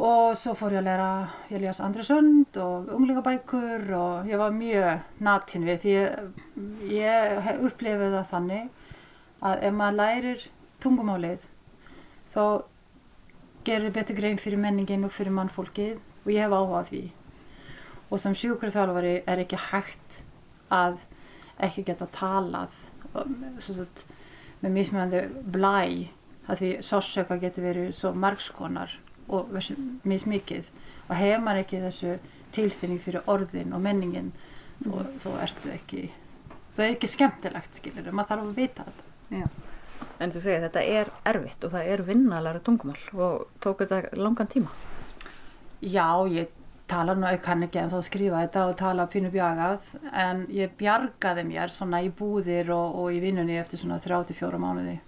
[0.00, 1.10] og svo fór ég að læra
[1.52, 6.22] ég les Andresund og unglingabækur og ég var mjög natin við því ég,
[6.88, 8.70] ég hef upplifið það þannig
[9.42, 10.46] að ef maður lærir
[10.82, 11.44] tungumálið
[12.32, 12.44] þá
[13.66, 17.02] gerir betur grein fyrir menningin og fyrir mannfólkið og ég hef áhuga á því.
[18.12, 20.22] Og sem sjúkurþjálfari er ekki hægt
[20.72, 21.04] að
[21.62, 22.74] ekki geta talað
[23.60, 24.06] sagt,
[24.62, 25.76] með mismjöndi blæ
[26.50, 28.96] að því sásöka getur verið svo margskonar
[29.32, 29.52] og
[30.08, 30.70] mismikið
[31.08, 32.16] og hefur maður ekki þessu
[32.52, 34.84] tilfinning fyrir orðin og menningin mm.
[34.84, 36.06] þó, þó ertu ekki
[36.76, 39.46] það er ekki skemmtilegt skilir maður þarf að vita þetta Já.
[40.22, 44.50] En þú segir þetta er erfitt og það er vinnalæra tungumál og tók þetta langan
[44.50, 44.72] tíma
[45.82, 46.52] Já, ég
[46.90, 50.74] tala nú, ég kann ekki en þá skrifa þetta og tala pínu bjagað en ég
[50.78, 54.98] bjargaði mér svona í búðir og, og í vinnunni eftir svona 34 mánuði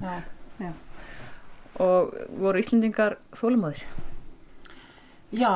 [0.00, 0.22] Já,
[0.60, 0.72] Já.
[1.80, 3.82] Og voru Íslendingar þólumóðir?
[5.30, 5.54] Já,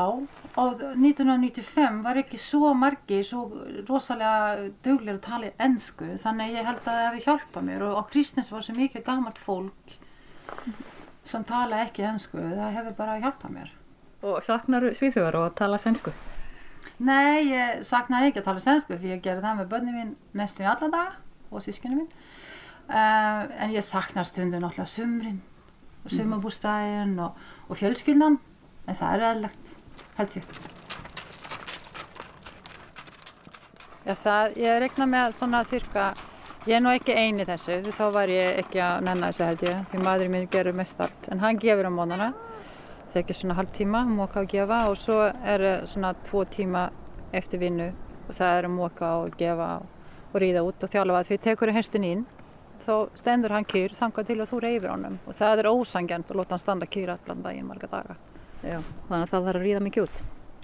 [0.55, 3.49] og 1995 var ekki svo margi, svo
[3.89, 8.05] rosalega döglir að tala ennsku þannig ég held að það hefði hjálpað mér og, og
[8.13, 9.97] Kristins var svo mikið gammalt fólk
[11.27, 13.73] sem tala ekki ennsku, það hefði bara hjálpað mér.
[14.25, 16.13] Og saknar svíþjóðar og tala sænsku?
[17.03, 20.63] Nei, ég saknar ekki að tala sænsku fyrir ég gerði það með börnum mín næstu
[20.63, 21.19] í alla daga
[21.51, 22.09] og sískinu mín.
[22.85, 25.43] Uh, en ég saknar stundum náttúrulega sumrin
[26.05, 26.14] og mm.
[26.19, 28.38] sumabústæðin og, og fjölskyldan,
[28.87, 29.75] en það er eðlegt,
[30.19, 30.55] held ég.
[34.05, 36.09] Já, það, ég regna með svona cirka,
[36.69, 39.69] ég er nú ekki eini þessu, því þá var ég ekki að nenna þessu held
[39.69, 42.35] ég, því maðurinn minn gerur mest allt, en hann gefur á mónana
[43.14, 46.88] tekið svona halv tíma, móka og gefa og svo er svona tvo tíma
[47.35, 47.93] eftir vinnu
[48.27, 49.69] og það er að móka og gefa
[50.33, 52.25] og ríða út og þjálfa því tekur í hestin ín
[52.85, 56.38] þá stendur hann kýr þangað til að þú reyfir honum og það er ósangjant að
[56.40, 58.16] láta hann standa kýr allan daginn marga daga.
[58.62, 60.23] Já, þannig að það þarf að ríða mikið út?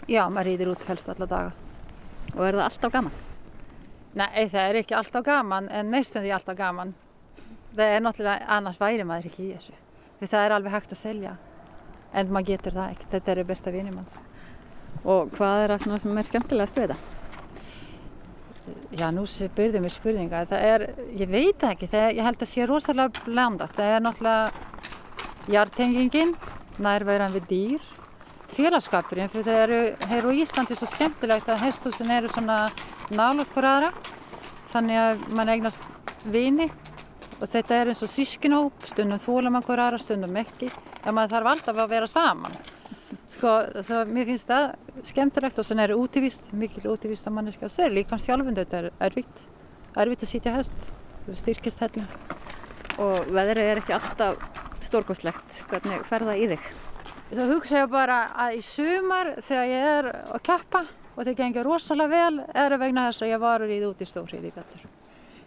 [0.08, 1.52] Já, maður ríðir út helst alla daga.
[2.36, 3.20] Og er það alltaf gaman?
[4.20, 6.94] Nei, það er ekki alltaf gaman en meistum því alltaf gaman.
[7.76, 9.76] Það er náttúrulega, annars væri maður ekki í þessu.
[10.18, 11.36] Því það er alveg hægt að selja
[12.10, 14.18] en maður getur það ekkert, þetta er besta vinum hans.
[15.04, 17.19] Og hvað er það sem er skemmtilegast við þetta?
[18.96, 20.42] Já, nú spurðum við spurninga.
[20.50, 20.84] Það er,
[21.18, 23.76] ég veit ekki, er, ég held að sé rosalega blandat.
[23.76, 26.34] Það er náttúrulega hjartengingin,
[26.82, 27.86] nærværan við dýr,
[28.56, 29.80] félagskapurinn, fyrir það eru,
[30.10, 32.58] hér á Íslandi svo skemmtilegt að hesthúsin eru svona
[33.14, 33.92] nálut hver aðra,
[34.72, 36.70] þannig að mann eignast vini.
[37.40, 40.68] Og þetta er eins og sískinhóp, stundum þóla mann hver aðra, stundum ekki.
[41.04, 42.60] En maður þarf alltaf að vera saman
[43.30, 43.54] sko,
[43.86, 44.66] svo mér finnst það
[45.08, 48.82] skemmtilegt og þannig er það útivist mikil útivist að manneska, svo er líka sjálfund þetta
[48.82, 49.42] er erfitt,
[49.96, 50.90] erfitt að sýtja hest
[51.40, 52.06] styrkist hellin
[53.00, 54.40] og veðrið er ekki alltaf
[54.84, 56.70] stórgóðslegt, hvernig fer það í þig?
[57.30, 61.66] Þá hugsa ég bara að í sumar þegar ég er að keppa og það gengir
[61.68, 64.54] rosalega vel er það vegna þess að ég var í það út í stóri í
[64.54, 64.86] betur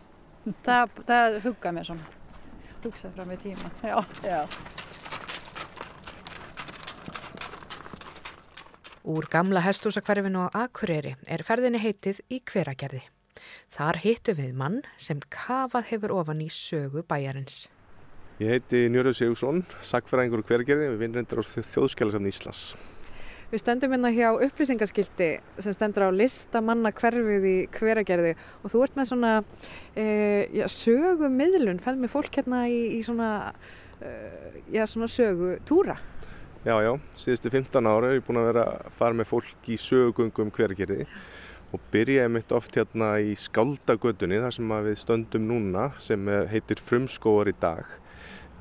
[0.67, 2.21] það, það hugga mér svona
[2.83, 3.99] hugsa fram í tíma Já.
[4.23, 4.41] Já.
[9.03, 13.01] Úr gamla hestúsakverfinu á Akureyri er ferðinni heitið í hveragerði.
[13.75, 17.65] Þar hittu við mann sem kafað hefur ofan í sögu bæjarins.
[18.39, 22.61] Ég heiti Njörður Sigursson, sakfæraðingur hveragerði við vinnrendur á þjóðskjálasafni Íslands.
[23.51, 25.29] Við stöndum hérna hjá upplýsingaskildi
[25.67, 29.33] sem stendur á listamanna hverfið í hveragerði og þú ert með svona
[29.99, 30.07] e,
[30.61, 33.51] já, sögu miðlun, fenn með fólk hérna í, í svona,
[33.99, 34.15] e,
[34.79, 35.99] já, svona sögu túra.
[36.63, 39.75] Já, já, síðustu 15 ára er ég búin að vera að fara með fólk í
[39.75, 41.03] sögungum hvergerði
[41.75, 47.51] og byrjaði mitt oft hérna í Skaldagötunni þar sem við stöndum núna sem heitir Frumskóar
[47.51, 47.89] í dag.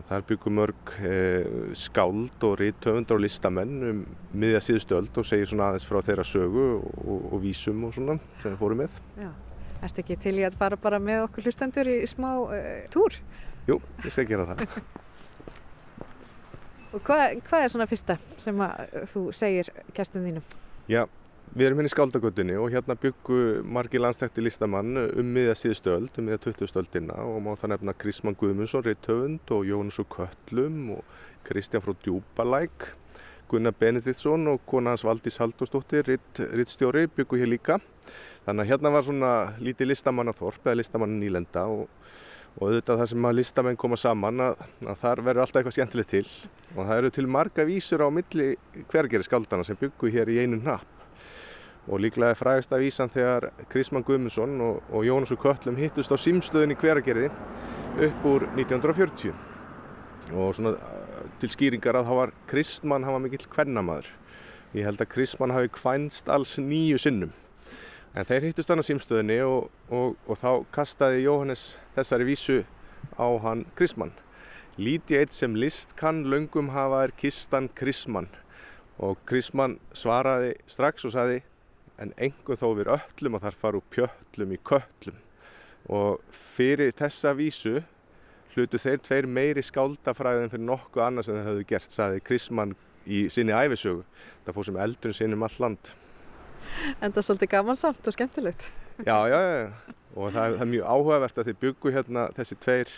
[0.09, 1.47] Þar byggum mörg eh,
[1.79, 4.03] skáld og rítöfundar og listamenn um
[4.35, 8.19] miðja síðustu öld og segir svona aðeins frá þeirra sögu og, og vísum og svona
[8.43, 8.99] sem við fórum með.
[9.21, 9.31] Já,
[9.79, 13.21] ert ekki til í að fara bara með okkur hlustendur í smá uh, túr?
[13.71, 14.67] Jú, ég skal gera það.
[16.92, 18.59] Og hvað, hvað er svona fyrsta sem
[19.09, 20.44] þú segir gæstum þínum?
[20.92, 21.07] Já,
[21.57, 26.28] við erum hérna í Skáldagötunni og hérna byggu margi landstækti listamann um miðja síðustöld, um
[26.28, 26.68] miðja 20.
[26.68, 31.16] stöldina og má það nefna Krisman Guðmundsson, Rittöfund og Jónus og Köllum og
[31.48, 32.90] Kristján frá Djúbalæk,
[33.48, 37.81] Gunnar Benediktsson og kona hans Valdís Haldurstóttir, Rittstjóri, byggu hér líka.
[38.44, 39.33] Þannig að hérna var svona
[39.64, 41.88] lítið listamannathorp eða listamann nýlenda og
[42.59, 46.11] og auðvitað það sem að listamenn koma saman að, að þar verður alltaf eitthvað skemmtilegt
[46.12, 46.27] til.
[46.77, 48.49] Og það eru til marga vísur á milli
[48.93, 50.99] hvergeri skaldana sem byggu hér í einu napp
[51.91, 56.17] og líklega er frægast að vísan þegar Krisman Guðmundsson og, og Jónasur Köllum hittust á
[56.21, 57.33] símstöðin í hvergeriði
[58.07, 59.33] upp úr 1940
[60.38, 60.77] og svona
[61.43, 64.07] til skýringar að það var Kristmann, hann var mikill kvennamaður.
[64.77, 67.33] Ég held að Kristmann hafi kvænst alls nýju sinnum
[68.12, 71.62] En þeir hittust hann á símstöðinni og, og, og þá kastaði Jóhannes
[71.96, 72.59] þessari vísu
[73.16, 74.12] á hann Krismann.
[74.77, 78.29] Líti eitt sem list kann löngum hafa er kistan Krismann
[79.03, 81.40] og Krismann svaraði strax og saði
[82.01, 85.18] en engu þó við öllum að þar fara úr pjöllum í köllum
[85.92, 87.81] og fyrir þessa vísu
[88.53, 92.77] hlutu þeir tveir meiri skáldafræðin fyrir nokkuð annars en þeir höfðu gert, saði Krismann
[93.09, 94.05] í sinni æfisögu.
[94.44, 95.92] Það fór sem eldurinn sinn um all land.
[97.01, 98.67] En það er svolítið gamansamt og skemmtilegt.
[99.07, 102.59] Já, já, já, og það er, það er mjög áhugavert að þið byggu hérna þessi
[102.63, 102.91] tveir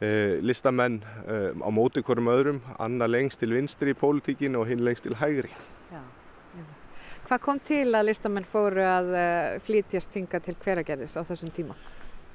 [0.00, 4.84] eh, listamenn eh, á móti hverjum öðrum, Anna lengst til vinstri í pólitíkinu og hinn
[4.86, 5.52] lengst til hægri.
[5.92, 6.00] Já.
[7.26, 11.74] Hvað kom til að listamenn fóru að uh, flytjast hinga til hveragerðis á þessum tíma?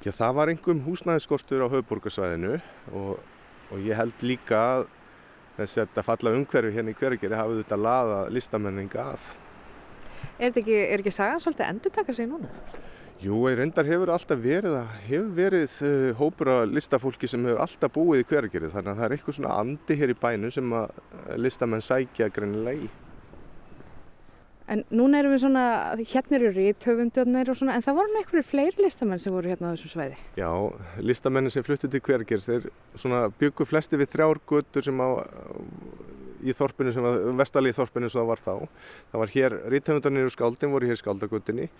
[0.04, 2.58] Já, það var einhverjum húsnæðiskortur á höfuborgarsvæðinu
[2.98, 3.22] og,
[3.72, 4.84] og ég held líka að
[5.56, 9.30] þessi að falla umhverfi hérna í hveragerði hafið þetta laða listamenninga að.
[10.38, 12.50] Er þetta ekki, er ekki sagan svolítið endur taka sig núna?
[13.22, 17.62] Jú, í reyndar hefur alltaf verið að hefur verið uh, hópur af listafólki sem hefur
[17.62, 20.74] alltaf búið í hveragerði þannig að það er eitthvað svona andi hér í bænu sem
[20.74, 22.90] að listamenn sækja greinilega í.
[24.72, 25.62] En núna erum við svona,
[25.98, 29.74] hérna eru ríthöfundjarnir og svona, en það voru einhverju fleiri listamenn sem voru hérna á
[29.74, 30.18] þessum svæði.
[30.38, 30.50] Já,
[31.02, 35.08] listamennin sem fluttu til hveragerðs, þeir svona byggu flesti við þrjár götur sem á
[36.42, 38.54] í þorpinu sem var, vestalið þorpinu sem það var þá.
[39.12, 41.70] Það var hér, ríthöfundarnir og skáldin voru hér skáldagutinni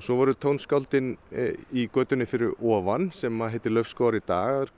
[0.00, 4.70] og svo voru tónskáldin e, í götunni fyrir ofan sem að heiti Löfskór í dag,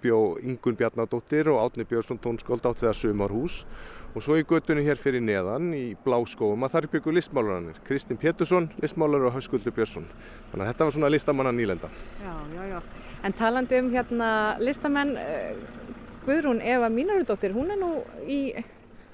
[0.00, 3.64] bjó Ingun Bjarnadóttir og Átni Björnsson tónskáld átti það sumarhús.
[4.10, 8.66] Og svo í götunni hér fyrir neðan í Bláskóum að þar byggu listmálarannir Kristinn Pétursson,
[8.82, 10.08] listmálar og Hauskuldur Björnsson.
[10.50, 11.92] Þannig að þetta var svona listamanna nýlenda.
[12.18, 12.80] Já, já, já,
[13.22, 15.89] en talandi um hérna listamenn uh,
[16.26, 18.52] Guðrún Eva Mínarudóttir, hún er nú í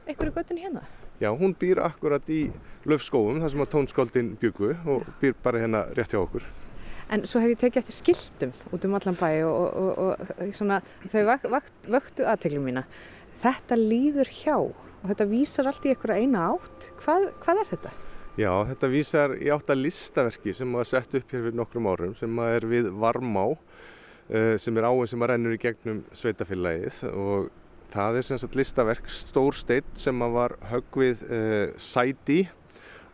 [0.07, 0.83] einhverju götunni hérna.
[1.23, 2.49] Já, hún býr akkurat í
[2.87, 6.45] Löfskóum þar sem að tónskáldin byggu og býr bara hérna rétt hjá okkur.
[7.15, 10.51] En svo hef ég tekið eftir skiltum út um allan bæ og, og, og, og
[10.57, 10.81] svona,
[11.13, 12.83] þau vak, vak, vöktu aðteglum mína.
[13.39, 16.91] Þetta líður hjá og þetta vísar allt í einhverja eina átt.
[17.05, 17.95] Hvað, hvað er þetta?
[18.37, 22.19] Já, þetta vísar í átt að listaverki sem var sett upp hér fyrir nokkrum árum
[22.19, 23.47] sem er við Varmá
[24.27, 27.51] sem er áinn sem að rennur í gegnum sveitafélagið og
[27.93, 32.43] það er sem sagt listaverk stór stein sem var högvið uh, sæti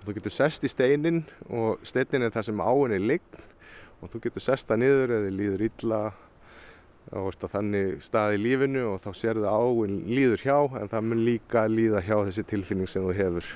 [0.00, 3.42] og þú getur sest í steinin og steinin er það sem áinn er lign
[4.02, 6.02] og þú getur sesta niður eða líður illa
[7.12, 11.64] og þannig stað í lífinu og þá sérðu áinn líður hjá en það mun líka
[11.68, 13.48] líða hjá þessi tilfinning sem þú hefur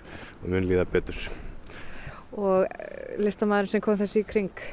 [0.42, 1.20] og mun líða betur.
[2.36, 2.66] Og
[3.22, 4.64] listamæður sem kom þessi í kring?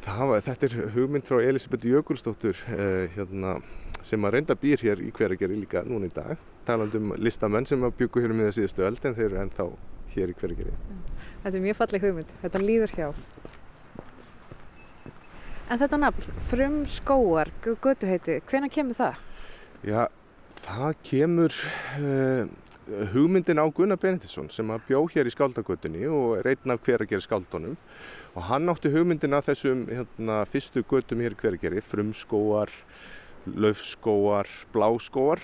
[0.00, 3.58] Það, þetta er hugmynd frá Elisabeth Jökulsdóttur eh, hérna,
[4.06, 6.40] sem að reynda býr hér í hveragerði líka núna í dag.
[6.68, 9.40] Taland um listamenn sem að byggu hér um í það síðustu öld en þeir eru
[9.42, 9.66] ennþá
[10.14, 10.76] hér í hveragerði.
[11.42, 13.06] Þetta er mjög falleg hugmynd, þetta líður hjá.
[15.70, 19.20] En þetta nafn, Frum skóar, götu heiti, hvena kemur það?
[19.86, 20.00] Já,
[20.64, 21.54] það kemur
[22.00, 22.48] uh,
[23.12, 27.76] hugmyndin á Gunnar Benediktsson sem að bjó hér í skáldagötunni og einn af hveragerði skáldunum
[28.34, 32.72] og hann átti hugmyndin að þessum hérna, fyrstu götum hér í hveragerði, Frum skóar,
[33.46, 35.42] Laufskóar, Bláskóar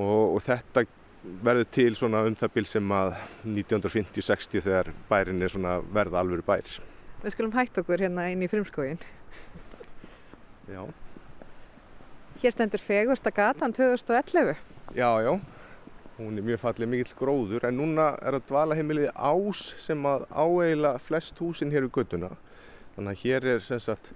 [0.00, 0.86] og, og þetta
[1.22, 3.14] verður til svona um það bíl sem að
[3.46, 6.66] 1950-60 þegar bærin er svona verða alvöru bær.
[7.22, 8.98] Við skulum hægt okkur hérna inn í Frumskógin.
[10.66, 10.82] Já.
[12.42, 14.56] Hér stendur Fegursta gatan 2011.
[14.98, 15.36] Já, já.
[16.18, 20.96] Hún er mjög fallið mikill gróður en núna er það dvalaheimilið Ás sem að áeila
[21.00, 22.34] flest húsin hér í göttuna.
[22.96, 24.10] Þannig að hér er sem sagt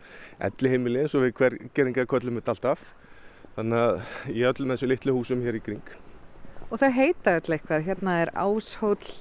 [0.44, 2.82] elliheimilið eins og við hver geringaði köllum þetta alltaf.
[3.56, 5.94] Þannig að í öllum þessu litlu húsum hér í kring.
[6.68, 7.86] Og þau heita öll eitthvað.
[7.86, 9.12] Hérna er Áshóll,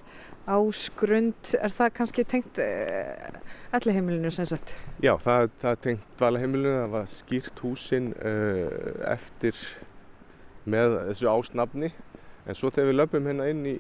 [0.44, 1.54] Ásgrund.
[1.56, 3.40] Er það kannski tengt uh,
[3.78, 4.76] elliheimilinu sem sagt?
[5.00, 6.76] Já, það, það tengt dvalaheimilinu.
[6.82, 8.68] Það var skýrt húsin uh,
[9.14, 9.64] eftir
[10.68, 11.94] með þessu ásnafni.
[12.46, 13.76] En svo þegar við löpum hérna inn í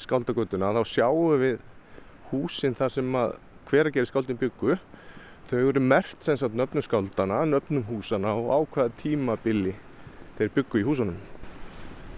[0.00, 1.60] skáldagötuna þá sjáum við
[2.32, 3.36] húsin þar sem að
[3.70, 4.76] hver að gera skáldin byggu.
[5.50, 9.74] Þau eru mert sem sagt nöfnum skáldana, nöfnum húsana og ákvaða tímabili
[10.38, 11.18] þeir byggu í húsunum.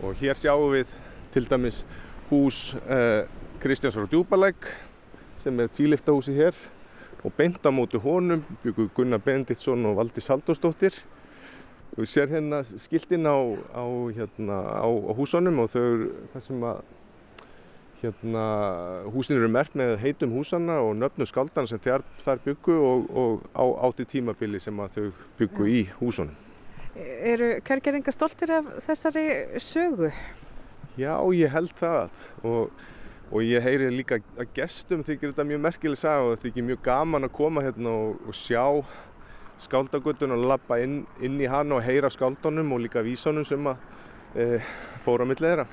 [0.02, 0.90] Og hér sjáum við
[1.34, 1.82] til dæmis
[2.30, 3.24] hús uh,
[3.62, 4.68] Kristjáns frá Djúbalæk
[5.42, 6.56] sem er tíliftahúsi hér
[7.24, 10.98] og beint á móti honum byggu Gunnar Benditsson og Valdís Haldósdóttir
[11.94, 13.38] Við sér hérna skiltin á,
[13.70, 13.84] á,
[14.16, 16.80] hérna, á, á húsunum og þau eru þar sem að
[18.04, 18.46] hérna,
[19.14, 23.44] húsin eru mert með heitum húsanna og nöfnu skáldan sem þar, þar byggu og, og
[23.54, 25.06] á, því tímabili sem að þau
[25.38, 26.34] byggu í húsunum.
[26.94, 29.24] Eru kærgeringa stoltir af þessari
[29.62, 30.10] sögu?
[30.98, 32.84] Já, ég held það og,
[33.30, 37.26] og ég heyri líka að gestum þykir þetta mjög merkileg saga og þykir mjög gaman
[37.26, 38.66] að koma hérna og, og sjá
[39.62, 43.76] skáldagötun og lappa inn, inn í hann og heyra skáldunum og líka vísunum sem að
[44.34, 44.60] e,
[45.04, 45.66] fóra á millið þeirra.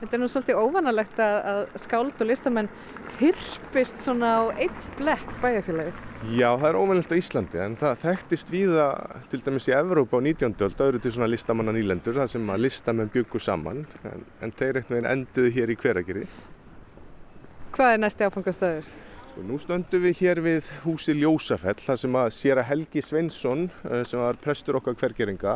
[0.00, 2.70] Þetta er nú svolítið óvanalegt að, að skáld og listamenn
[3.18, 5.92] þyrpist svona á einn blett bæjarfélagi.
[6.32, 8.86] Já, það er ómennilegt á Íslandi en það þekktist víða
[9.32, 10.56] til dæmis í Evrópa á 19.
[10.56, 14.56] öld, það eru til svona listamanna nýlendur, það sem að listamenn byggur saman en, en
[14.56, 16.26] þeir eitthvað enduðu hér í hveragerði.
[17.76, 18.92] Hvað er næsti áfangastöður?
[19.40, 24.02] Nú stöndum við hér við húsi Ljósafell, það sem að sér að Helgi Sveinsson, eh,
[24.04, 25.54] sem var prestur okkar hvergeringa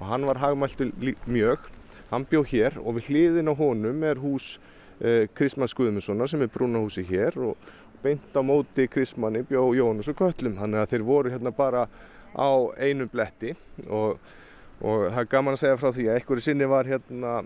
[0.00, 0.90] og hann var hagmæltur
[1.26, 1.68] mjög,
[2.10, 4.58] hann bjó hér og við hliðin á honum er hús
[4.98, 7.56] eh, Krismans Guðmundssonar sem er brúnahúsi hér og
[8.02, 11.86] beint á móti Krismanni bjó Jónas og Köllum, þannig að þeir voru hérna bara
[12.34, 12.50] á
[12.82, 13.54] einu bletti
[13.86, 14.18] og,
[14.82, 17.42] og það er gaman að segja frá því að einhverju sinni var hérna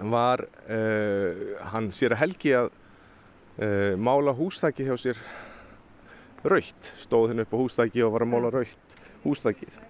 [0.00, 2.70] var uh, hann sér að Helgi að
[3.58, 5.20] uh, mála hústæki hjá sér
[6.44, 8.96] raukt, stóð henni upp á hústæki og var að mála raukt
[9.26, 9.80] hústækið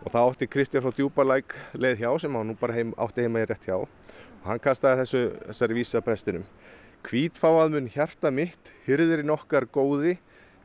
[0.00, 3.42] og það átti Kristján frá Djúbalæk leið hjá sem hann nú bara heim, átti heima
[3.42, 3.76] í rétt hjá.
[3.80, 6.46] Og hann kastaði þessu, þessari vísa prestinum.
[7.04, 10.16] Hvítfáað mun hjarta mitt, hyrðirinn okkar góði.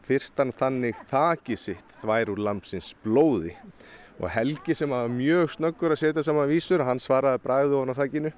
[0.05, 3.55] Fyrstan þannig þaki sitt þvær úr lamsins blóði.
[4.21, 7.99] Og Helgi sem var mjög snöggur að setja saman vísur, hann svaraði bræðu ofan á
[7.99, 8.31] þakkinu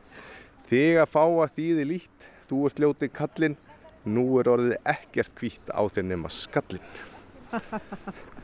[0.67, 3.53] Þig að fá að þýði lít, þú ert ljótið kallinn
[4.07, 6.87] Nú er orðið ekkert hvít á þeir nema skallin.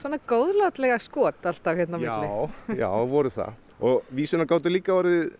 [0.00, 2.28] Svona góðlátlega skot alltaf hérna á milli.
[2.28, 3.52] Já, já, voru það.
[3.84, 5.34] Og vísuna gáttu líka orðið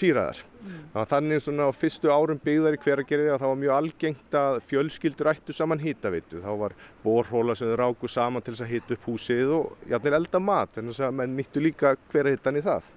[0.00, 0.38] týraðar.
[0.64, 1.04] Mm.
[1.10, 5.30] Þannig svona á fyrstu árum byggðar í hveragerði að það var mjög algengt að fjölskyldur
[5.34, 6.40] ættu saman hýtaveitu.
[6.42, 6.74] Þá var
[7.04, 10.80] borhóla sem ráku saman til þess að hýta upp húsið og játnir elda mat.
[10.80, 12.88] En þess að menn nýttu líka hverahittan í það.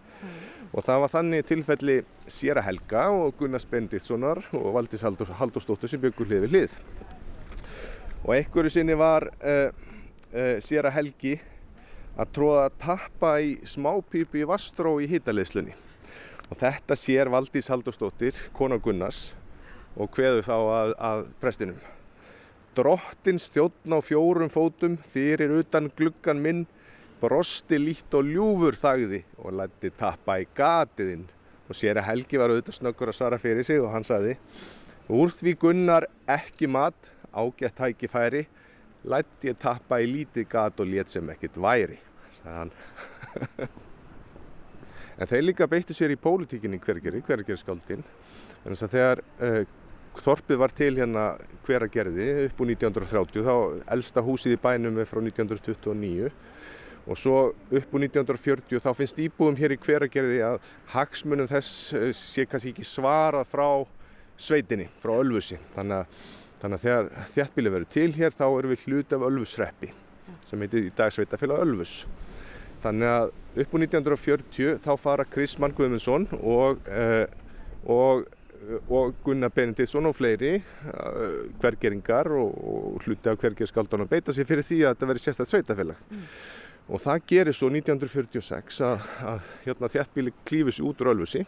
[0.76, 1.98] Og það var þannig tilfelli
[2.28, 6.80] Sér að Helga og Gunnar Spenditssonar og Valdís Haldurstóttur sem byggur hlið við hlið.
[8.26, 9.70] Og einhverju sinni var uh,
[10.34, 11.38] uh, Sér að Helgi
[12.18, 15.76] að tróða að tappa í smápípi í Vastró í hýtaleðslunni
[16.48, 19.34] og þetta sér Valdís Haldurstóttir kona Gunnars
[19.98, 21.80] og hveðu þá að, að prestinum.
[22.78, 26.66] Drottins þjóttn á fjórum fótum þýrir utan gluggan minn
[27.22, 31.26] brosti lít og ljúfur þagði og lætti tappa í gatiðinn
[31.68, 34.38] og sér að Helgi var auðvitað snöggur að svara fyrir sig og hann sagði
[35.08, 36.96] Úr því gunnar ekki mat,
[37.32, 38.42] ágætt hæki færi,
[39.08, 41.96] lætti ég tappa í lítið gat og lét sem ekkit væri,
[42.42, 42.74] sagði hann.
[45.20, 49.62] en þeir líka beittu sér í pólitíkinni hvergeri, hvergerskáldin, en þess að þegar uh,
[50.18, 51.24] Þorpið var til hérna
[51.68, 56.32] hveragerði upp úr 1930, þá elsta húsið í bænum er frá 1929
[57.08, 60.58] og svo upp úr 1940 þá finnst íbúðum hér í hveragerði að
[60.92, 63.70] hagsmunum þess eh, sé kannski ekki svarað frá
[64.38, 65.58] sveitinni, frá Ölfusi.
[65.76, 66.22] Þannig að,
[66.62, 69.92] þannig að þegar þjættbíli verður til hér þá erum við hlut af Ölfusreppi
[70.48, 71.98] sem heitir í dag sveitafélag Ölfus.
[72.84, 73.30] Þannig að
[73.64, 77.26] upp úr 1940 þá fara Krismann Guðmundsson og, eh,
[77.88, 78.28] og
[78.92, 84.48] og Gunnar Benediktsson og fleiri uh, hvergeringar og, og hluti af hvergerskaldun að beita sér
[84.50, 86.26] fyrir því að þetta verði sérstaklega sveitafélag mm
[86.88, 91.44] og það gerir svo 1946 að, að hérna, þjættbíli klífus út úr Ölfusi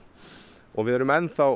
[0.75, 1.49] og við erum ennþá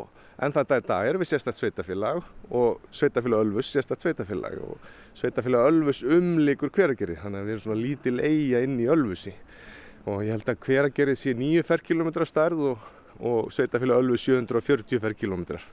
[0.43, 4.87] ennþá þetta í dag erum við sérstætt sveitafélag og sveitafélag Ölfus sérstætt sveitafélag og
[5.19, 9.35] sveitafélag Ölfus umlikur hveragerði þannig að við erum svona lítil eiga inn í Ölfusi.
[10.09, 12.89] Og ég held að hveragerði sé 9 ferrkilometra starð og,
[13.21, 15.67] og sveitafélag Ölfus 740 ferrkilometrar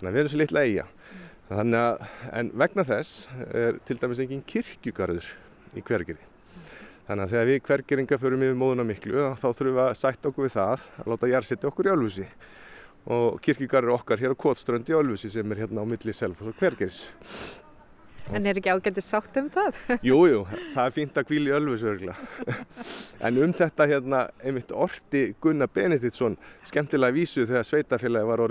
[0.00, 0.88] þannig að við erum svo litla eiga
[1.50, 2.02] þannig að
[2.40, 5.32] en vegna þess er til dæmis engin kirkjugarður
[5.76, 6.29] í hveragerði
[7.10, 10.44] Þannig að þegar við hvergeringa förum yfir móðuna miklu þá þurfum við að sætta okkur
[10.44, 12.26] við það að láta jærsetja okkur í Ölfusi
[13.10, 16.60] og kirkjugarður okkar hér á Kotströnd í Ölfusi sem er hérna á milli Selfos og
[16.60, 17.00] Hvergeris.
[18.30, 19.80] En er ekki ágættið sátt um það?
[20.06, 20.44] Jújú, jú,
[20.76, 22.14] það er fínt að kvíla í Ölfusi örgla.
[23.26, 26.36] en um þetta hérna einmitt orti Gunnar Benediktsson
[26.70, 28.44] skemmtilega vísu þegar sveitafélagi var,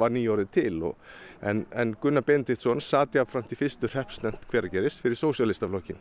[0.00, 1.12] var nýjórið til og,
[1.44, 6.00] en, en Gunnar Benediktsson satt jáfnframt í fyrstu hreppsnend Hvergeris fyrir sósjálistaflokkin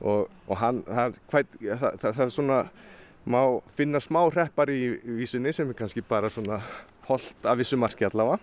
[0.00, 2.58] og, og hann, það, það, það, það er svona,
[3.24, 3.40] má
[3.78, 4.80] finna smá hreppar í,
[5.20, 6.60] vísunni sem er kannski bara svona
[7.08, 8.40] holdt af vissu marki allavega.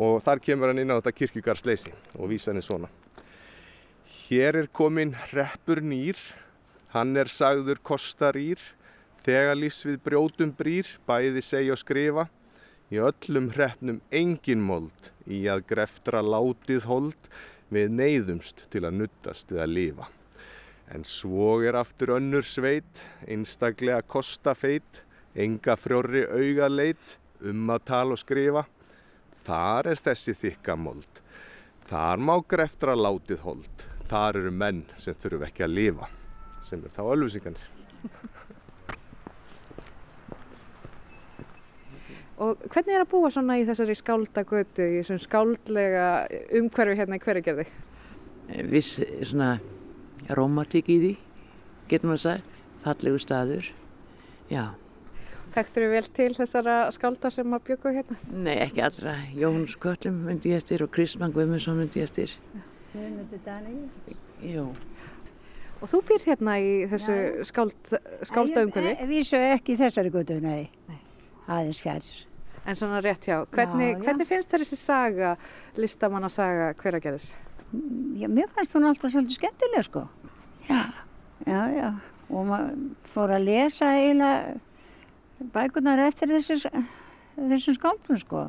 [0.00, 2.90] Og þar kemur hann inn á þetta kirkjugarsleysi og vísan er svona.
[4.30, 6.18] Hér er komin hreppur nýr,
[6.94, 8.60] hann er sagður kostarýr,
[9.26, 12.28] þegar lífs við brjótum brýr, bæði segja og skrifa,
[12.94, 17.28] í öllum hreppnum engin mold, í að greftra látið hold,
[17.74, 20.10] við neyðumst til að nuttast við að lifa.
[20.90, 25.02] En svo er aftur önnur sveit, einstaklega kostafeit,
[25.38, 27.16] enga frjóri augaleit,
[27.46, 28.64] um að tala og skrifa.
[29.46, 31.20] Þar er þessi þykka mold.
[31.90, 33.84] Þar má greftra látið hold.
[34.10, 36.10] Þar eru menn sem þurfu ekki að lifa,
[36.66, 37.68] sem er þá öllusingarnir.
[42.40, 46.06] Og hvernig er að búa svona í þessari skáldagötu, í þessum skáldlega
[46.56, 47.66] umhverfi hérna í hveragerði?
[48.70, 49.58] viss svona
[50.38, 51.12] romantík í því,
[51.90, 53.70] getur maður sagt, fallegu staður,
[54.50, 54.64] já.
[55.50, 58.16] Þekktur við vel til þessara skálda sem að bjöku hérna?
[58.30, 62.36] Nei, ekki allra, Jóhannes Köllum myndi ég eftir og Kristmann Guðmundsson myndi ég eftir,
[62.92, 63.74] Guðmundur Dani.
[64.46, 64.68] jú.
[65.80, 67.14] Og þú býr hérna í þessu
[67.48, 67.74] skáld,
[68.28, 68.96] skáldaumhverfi?
[69.00, 70.68] Ég vísu ekki í þessari götu, nei.
[71.48, 72.08] Aðeins fjær.
[72.68, 74.02] En svona rétt hjá, hvernig, Já, já.
[74.04, 75.30] hvernig finnst þér þessi saga,
[75.80, 77.30] listamanna saga hveragerðis?
[78.20, 80.02] Já, mér fannst hún alltaf svolítið skemmtileg, sko.
[80.70, 80.82] Já.
[81.46, 81.88] Já, já.
[82.30, 82.74] Og maður
[83.10, 86.70] fór að lesa eiginlega bækunar eftir þessu,
[87.36, 88.44] þessum skáldum, sko.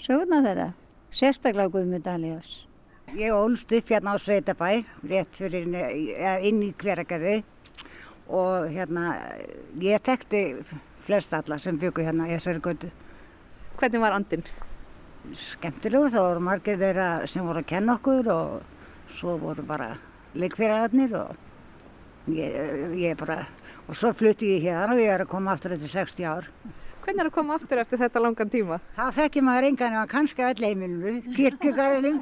[0.00, 0.68] Söguna þeirra.
[1.10, 2.60] Sérstaklega Guðmund Alias.
[3.16, 5.66] Ég ólst upp hérna á Sveitabæ, rétt fyrir
[6.46, 7.40] inn í hveragerði
[8.30, 9.16] og hérna,
[9.82, 10.44] ég tekti
[11.08, 12.92] flest alla sem byggu hérna í þessari götu.
[13.80, 14.44] Hvernig var andinn?
[15.36, 19.90] skemmtilegu, það voru margir þeirra sem voru að kenna okkur og svo voru bara
[20.38, 23.42] leikfélagarnir og ég, ég bara,
[23.86, 26.50] og svo flutti ég hérna og ég er að koma aftur eftir 60 ár.
[27.00, 28.76] Hvernig er að koma aftur eftir þetta langan tíma?
[28.94, 32.18] Það þekki maður engan ef kannski all heiminum, kirkjugarðinum.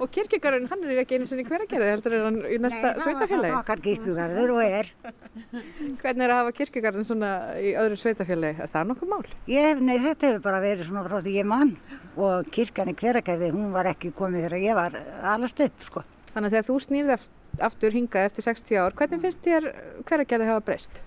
[0.00, 3.02] Og kirkjugarðurinn, hann er ekki einu sinni í hveragerði, heldur er hann í næsta það
[3.04, 3.50] sveitafélagi?
[3.50, 4.92] var okkar kirkjugarður og er.
[6.04, 8.62] Hvernig er að hafa kirkjugarðin svona í öðru sveitafélagi?
[8.62, 9.34] Er það nokkuð mál?
[9.50, 11.74] Ég, nei, þetta hefur bara verið svona frá því ég mann
[12.16, 14.98] og kirkjan í hveragerði, hún var ekki komið þegar ég var
[15.34, 16.06] alast upp, sko.
[16.34, 19.66] Þannig að þegar þú snýrði aft- aftur hingað eftir 60 ár, hvernig finnst þér
[20.06, 21.00] hveragerði hafa breyst?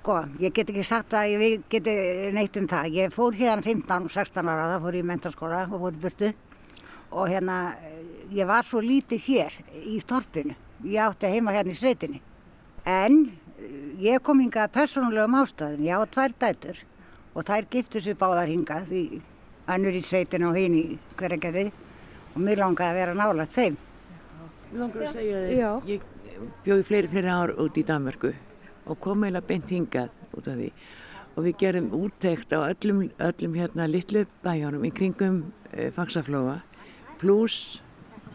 [0.00, 1.94] Sko, ég get ekki sagt að ég geti
[2.32, 2.86] neitt um það.
[2.96, 6.30] Ég fór hérna 15-16 ára, það fór ég í mentaskóla og fór í burtu.
[7.10, 7.56] Og hérna,
[8.32, 10.54] ég var svo lítið hér í storpinu.
[10.86, 12.22] Ég átti heima hérna í sveitinni.
[12.88, 13.18] En
[14.00, 15.84] ég kom hingað persónulegum ástæðum.
[15.84, 16.80] Ég á tvær dætur
[17.34, 19.04] og þær giftu sér báðar hingað því
[19.70, 20.86] önnur í sveitinu og hinn í
[21.18, 21.66] hverjargerði
[22.32, 23.76] og mér langaði að vera nálægt þeim.
[24.70, 26.02] Mér langar að segja þig, ég
[26.62, 28.28] bjóði fleiri, fleiri ár út í Danmörku
[28.86, 30.68] og kom eiginlega beint hingað út af því.
[31.34, 35.40] Og við gerum úttekt á öllum, öllum hérna litlu bæjónum í kringum
[35.72, 36.60] e, Faxaflóa,
[37.18, 37.80] pluss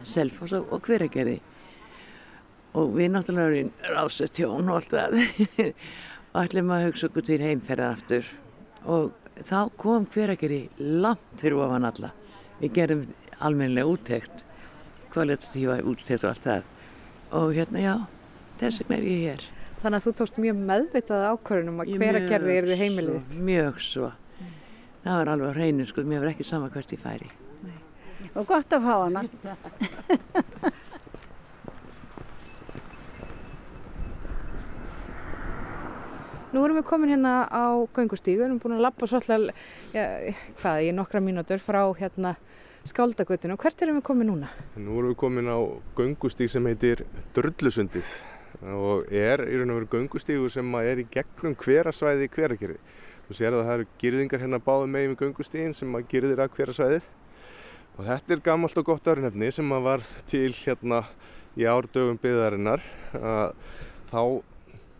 [0.06, 1.38] Selfoss og, og Hveragerði.
[2.76, 5.16] Og við náttúrulega erum rásett hjón og allt það.
[6.32, 8.28] og ætlum að hugsa okkur til heimferðar aftur.
[8.84, 10.66] Og þá kom Hveragerði
[11.00, 12.12] langt fyrir ofan alla.
[12.60, 13.06] Við gerum
[13.40, 14.45] almennilega úttekt
[15.16, 16.70] kvalitatífa úttekt og allt það.
[17.36, 17.94] Og hérna, já,
[18.60, 19.46] þess vegna er ég hér.
[19.80, 23.34] Þannig að þú tókst mjög meðvitað ákvörðunum að Ég hveragerði er þið heimilið þitt.
[23.48, 24.12] Mjög svo.
[25.06, 27.28] Það var alveg hreinu, sko, mér var ekki sama hvert ég færi.
[28.36, 29.22] Og gott að fá hana.
[36.56, 39.50] Nú erum við komin hérna á göngustígu, við erum búin að lappa svolítið,
[39.92, 40.04] ja,
[40.62, 42.32] hvað, í nokkra mínútur frá hérna
[42.90, 43.56] skáldagötinu.
[43.60, 44.48] Hvert erum við komin núna?
[44.78, 45.58] Nú erum við komin á
[45.98, 47.04] göngustíg sem heitir
[47.36, 48.16] Drullusundið
[48.72, 52.80] og er í raun og veru göngustígur sem er í gegnum hverasvæði hveragerði.
[53.26, 56.52] Þú sér að það eru girðingar hérna báðum megin við göngustígin sem að girðir að
[56.56, 57.08] hverasvæðið
[57.96, 61.00] og þetta er gammalt og gott örnefni sem að var til hérna
[61.56, 62.84] í árdögum byggðarinnar
[63.16, 63.54] að
[64.12, 64.20] þá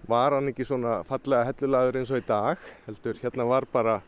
[0.08, 4.00] var hann ekki svona fallega hellulagur eins og í dag heldur hérna var bara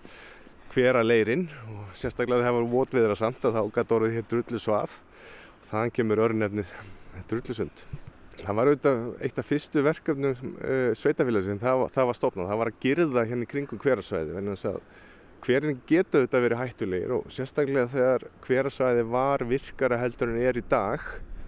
[0.72, 4.94] hvera leirinn og sérstaklega þegar það var votviðra samt að þá gæti orðið hér drullusvað
[4.98, 6.76] og þaðan kemur örnefnið
[7.30, 7.84] drullusund.
[8.38, 12.70] Það var auðvitað eitt af fyrstu verkefnum uh, sveitafélagsins, það, það var stopnað, það var
[12.70, 14.78] að girða hérna í kringum hverasvæði vegna þess að
[15.46, 20.64] hverinn getur auðvitað verið hættulegir og sérstaklega þegar hverasvæði var virkara heldur en er í
[20.70, 21.02] dag.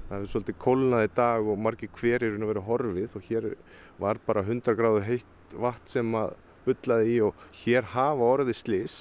[0.08, 3.48] Það hefur svolítið kólnað í dag og margir hverir eru verið horfið og hér
[4.02, 6.34] var bara 100 gráðu heitt vatn sem að
[6.66, 8.98] bullaði í og hér hafa orðið slís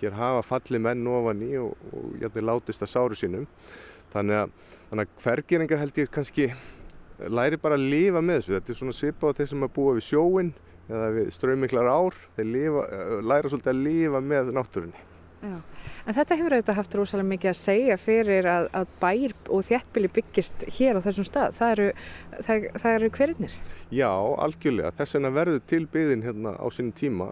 [0.00, 3.46] hér hafa fallið menn ofan í og, og jætti látist að sáru sínum.
[4.14, 4.52] Þannig að,
[4.90, 6.50] þannig að hvergeringar held ég kannski
[7.30, 8.54] læri bara að lifa með þessu.
[8.58, 10.52] Þetta er svona svipað á þeir sem að búa við sjóin
[10.84, 15.04] eða við ströymiklar ár þeir lifa, eh, læra svolítið að lifa með náttúrunni
[15.44, 20.10] En þetta hefur auðvitað haft rosalega mikið að segja fyrir að, að bær og þéttbili
[20.18, 21.56] byggist hér á þessum stað.
[21.58, 21.86] Það eru,
[22.46, 23.58] það, það eru hverinnir.
[23.94, 24.10] Já,
[24.46, 24.94] algjörlega.
[24.98, 27.30] Þess vegna verður til byggðin hérna á sínum tíma.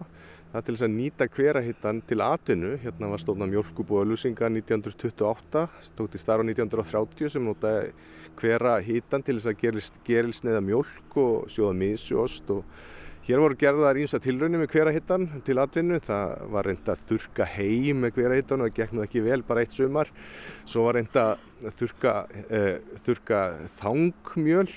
[0.53, 2.73] Það er til þess að nýta hverahittan til atvinnu.
[2.83, 7.93] Hérna var stofnað mjölkubúa Lusinga 1928, stótt í starf á 1930 sem notaði
[8.37, 12.61] hverahittan til þess að neða mjölk og sjóða misjóst og
[13.23, 15.95] Hér voru gerðar ímsa tilraunir með hverahittan til atvinnu.
[16.03, 19.63] Það var reynd að þurka hei með hverahittan og það gekk nú ekki vel bara
[19.63, 20.11] eitt sumar.
[20.67, 21.45] Svo var reynd að
[21.79, 22.13] þurka,
[22.43, 23.39] uh, þurka
[23.79, 24.67] þangmjöl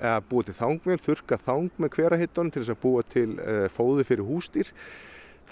[0.00, 4.08] eða búa til þangmjöl, þurka þang með hverahittan til þess að búa til uh, fóði
[4.10, 4.74] fyrir hústýr.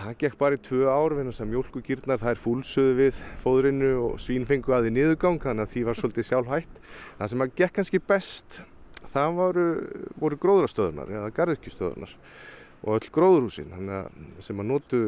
[0.01, 4.51] Það gekk bara í tvö ár þess að mjölkugýrnar þær fúlsuðu við fóðrinu og svín
[4.51, 6.85] fengu að því niðurgang þannig að því var svolítið sjálf hætt.
[7.15, 8.63] Það sem að gekk kannski best
[9.15, 9.67] það voru,
[10.21, 12.15] voru gróðrastöðunar eða garðurkjustöðunar
[12.81, 13.73] og öll gróðurhúsin
[14.41, 15.01] sem að notu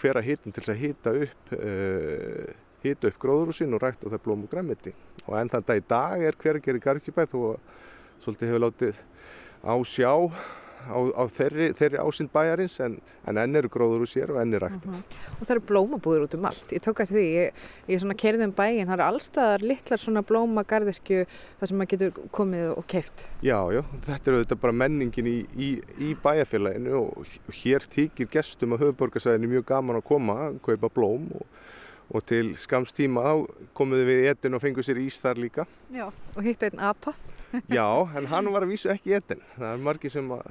[0.00, 2.48] hvera hitin til að hita upp, uh,
[2.82, 4.94] hita upp gróðurhúsin og rækta það blóm og græmiti.
[5.28, 7.60] Og enn þann dag í dag er hver að gera garðurkjubæð og
[8.24, 9.04] svolítið hefur látið
[9.62, 10.12] á sjá
[10.88, 12.96] á, á þeirri, þeirri ásinn bæjarins en,
[13.28, 14.86] en enn eru gróður úr sér og enn er ræktað.
[14.86, 15.34] Mm -hmm.
[15.36, 16.72] Og það eru blómabúður út um allt.
[16.72, 20.22] Ég tók að því, ég, ég svona kerði um bæin, það eru allstaðar litlar svona
[20.22, 21.26] blómagarðirkju
[21.60, 23.26] þar sem maður getur komið og keift.
[23.42, 27.26] Já, já, þetta eru þetta bara menningin í, í, í bæjarfélaginu og
[27.64, 31.46] hér þykir gestum að höfuborgarsæðinu mjög gaman að koma, kaupa blóm og
[32.10, 35.66] og til skamstíma þá komuðu við í etin og fenguðu sér ís þar líka.
[35.94, 37.14] Já, og hittu einn apa.
[37.70, 37.86] Já,
[38.18, 39.42] en hann var að vísu ekki etin.
[39.56, 40.50] Það er margi sem að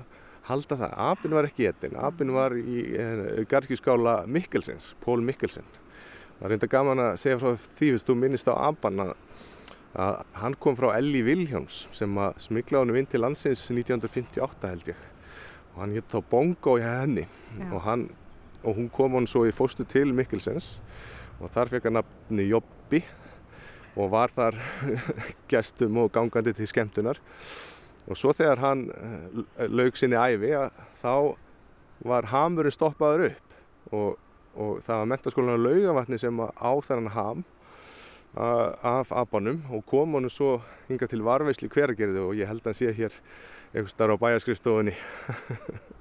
[0.49, 0.95] halda það.
[1.09, 1.97] Apinn var ekki etin.
[1.99, 5.67] Apinn var í eh, garðkjúskála Mikkelsens, Pól Mikkelsen.
[6.39, 9.13] Það er reynda gaman að segja frá því að þú minnist á Apan að,
[9.99, 14.91] að hann kom frá Elli Viljáns sem að smigla honum inn til landsins 1958 held
[14.93, 15.05] ég.
[15.73, 17.27] Og hann hitt á Bongo í henni
[17.69, 18.07] og, hann,
[18.63, 20.77] og hún kom hann svo í fóstu til Mikkelsens
[21.39, 23.03] og þar fekk hann nafni Jobbi
[23.99, 24.57] og var þar
[25.51, 27.19] gestum og gangandi til skemmtunar
[28.09, 28.87] og svo þegar hann
[29.69, 30.55] laug sinni æfi
[31.01, 31.13] þá
[32.09, 33.55] var hamurinn stoppaður upp.
[33.93, 34.17] Og,
[34.55, 37.45] og það var mentaskólan laugavatni sem á þennan ham
[38.35, 42.77] af abanum og kom hann svo hinga til varveisli hveragerði og ég held að hann
[42.77, 43.15] sé hér
[43.73, 44.93] einhvers starf á bæjaskristofunni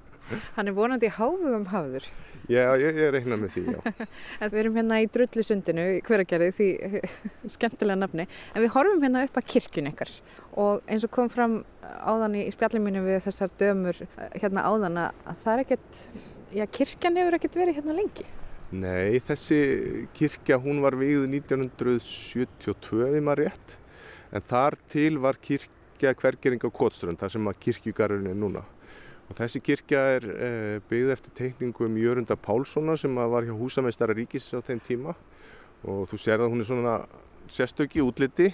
[0.55, 2.09] Hann er vonandi í hávugum hafður.
[2.49, 4.05] Já, ég, ég reikna með því, já.
[4.51, 6.69] við erum hérna í drullusundinu, hveragerði, því
[7.55, 8.25] skemmtilega nafni.
[8.55, 10.13] En við horfum hérna upp að kirkjun ykkar
[10.59, 14.01] og eins og kom fram áðan í spjalliminu við þessar dömur
[14.33, 16.01] hérna áðan að það er ekkert,
[16.57, 18.25] já, kirkjan hefur ekkert verið hérna lengi.
[18.69, 19.59] Nei, þessi
[20.17, 23.77] kirkja, hún var við 1972, við maður rétt,
[24.29, 28.65] en þar til var kirkja hvergering á Kótströnd, þar sem að kirkjugarurinn er núna.
[29.37, 34.59] Þessi kirkja er eh, byggð eftir teikningum Jörunda Pálssona sem var hjá húsameistara ríkis á
[34.65, 35.13] þeim tíma.
[35.85, 36.95] Og þú sér að hún er svona
[37.51, 38.49] sérstöki útliti.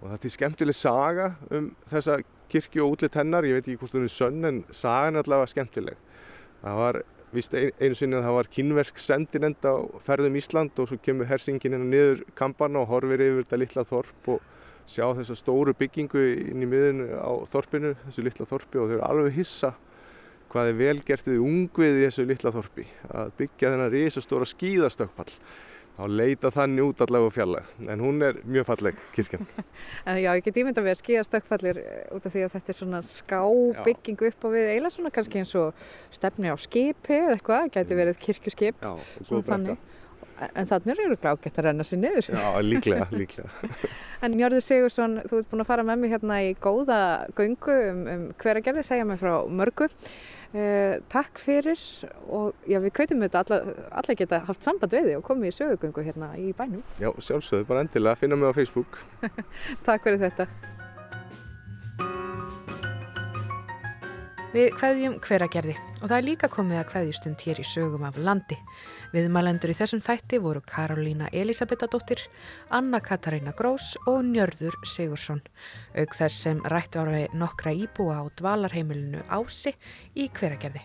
[0.00, 2.18] Og það er til skemmtileg saga um þessa
[2.52, 5.52] kirkju og útlit hennar, ég veit ekki hvort hún er sönn en sagan er allavega
[5.54, 6.00] skemmtileg.
[6.64, 7.00] Það var
[7.34, 9.74] vist einu sinni að það var kynversk sendinend á
[10.06, 14.30] ferðum Ísland og svo kemur hersingin hennar niður kampana og horfir yfir þetta litla þorp
[14.36, 14.44] og
[14.90, 16.22] sjá þessa stóru byggingu
[16.52, 19.74] inn í miðun á þorpinu, þessu litla þorpi og þau eru alveg hissa
[20.52, 25.32] hvað er vel gert við ungvið í þessu litla þorpi að byggja þennan risastóra skíðastökkpall.
[25.94, 29.44] Þá leita þannig út allavega fjallag en hún er mjög falleg kirkjan.
[30.10, 31.78] En já, ég get ímynda að vera skíðastökkpallir
[32.14, 35.54] út af því að þetta er svona skábygging upp á við eila svona kannski eins
[35.58, 39.78] og stefni á skipi eða eitthvað, gæti verið kirkjuskip Já, og góð brekka
[40.34, 42.28] En þannig eru glágett að renna sér niður.
[42.34, 43.50] Já, líklega, líklega.
[44.24, 47.00] en Njörður Sigursson, þú ert búin að fara með mig hérna í góða
[47.38, 49.88] göngu um, um hver að gerði, segja mig frá mörgu.
[50.54, 51.80] Eh, takk fyrir
[52.30, 53.56] og já, við kveitum þetta alla,
[53.90, 56.84] alla geta haft samband við þig og komið í sögugöngu hérna í bænum.
[57.02, 59.00] Já, sjálfsögðu, bara endilega, finna mig á Facebook.
[59.86, 60.46] takk fyrir þetta.
[64.54, 68.58] Við hveðjum hveragerði og það er líka komið að hveðjustund hér í sögum af landi.
[69.14, 72.24] Viðmælendur í þessum þætti voru Karolína Elisabethadóttir,
[72.74, 75.38] Anna Katarína Grós og Njörður Sigursson,
[75.94, 79.76] auk þess sem rætt var við nokkra íbúa á dvalarheimilinu Ási
[80.18, 80.82] í hveragerði.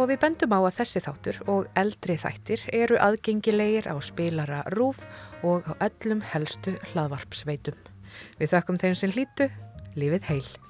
[0.00, 5.04] Og við bendum á að þessi þáttur og eldri þættir eru aðgengilegir á spilara RÚF
[5.44, 7.76] og á öllum helstu hlaðvarpsveitum.
[8.40, 9.52] Við þökkum þeim sem hlýtu,
[9.92, 10.65] lífið heil.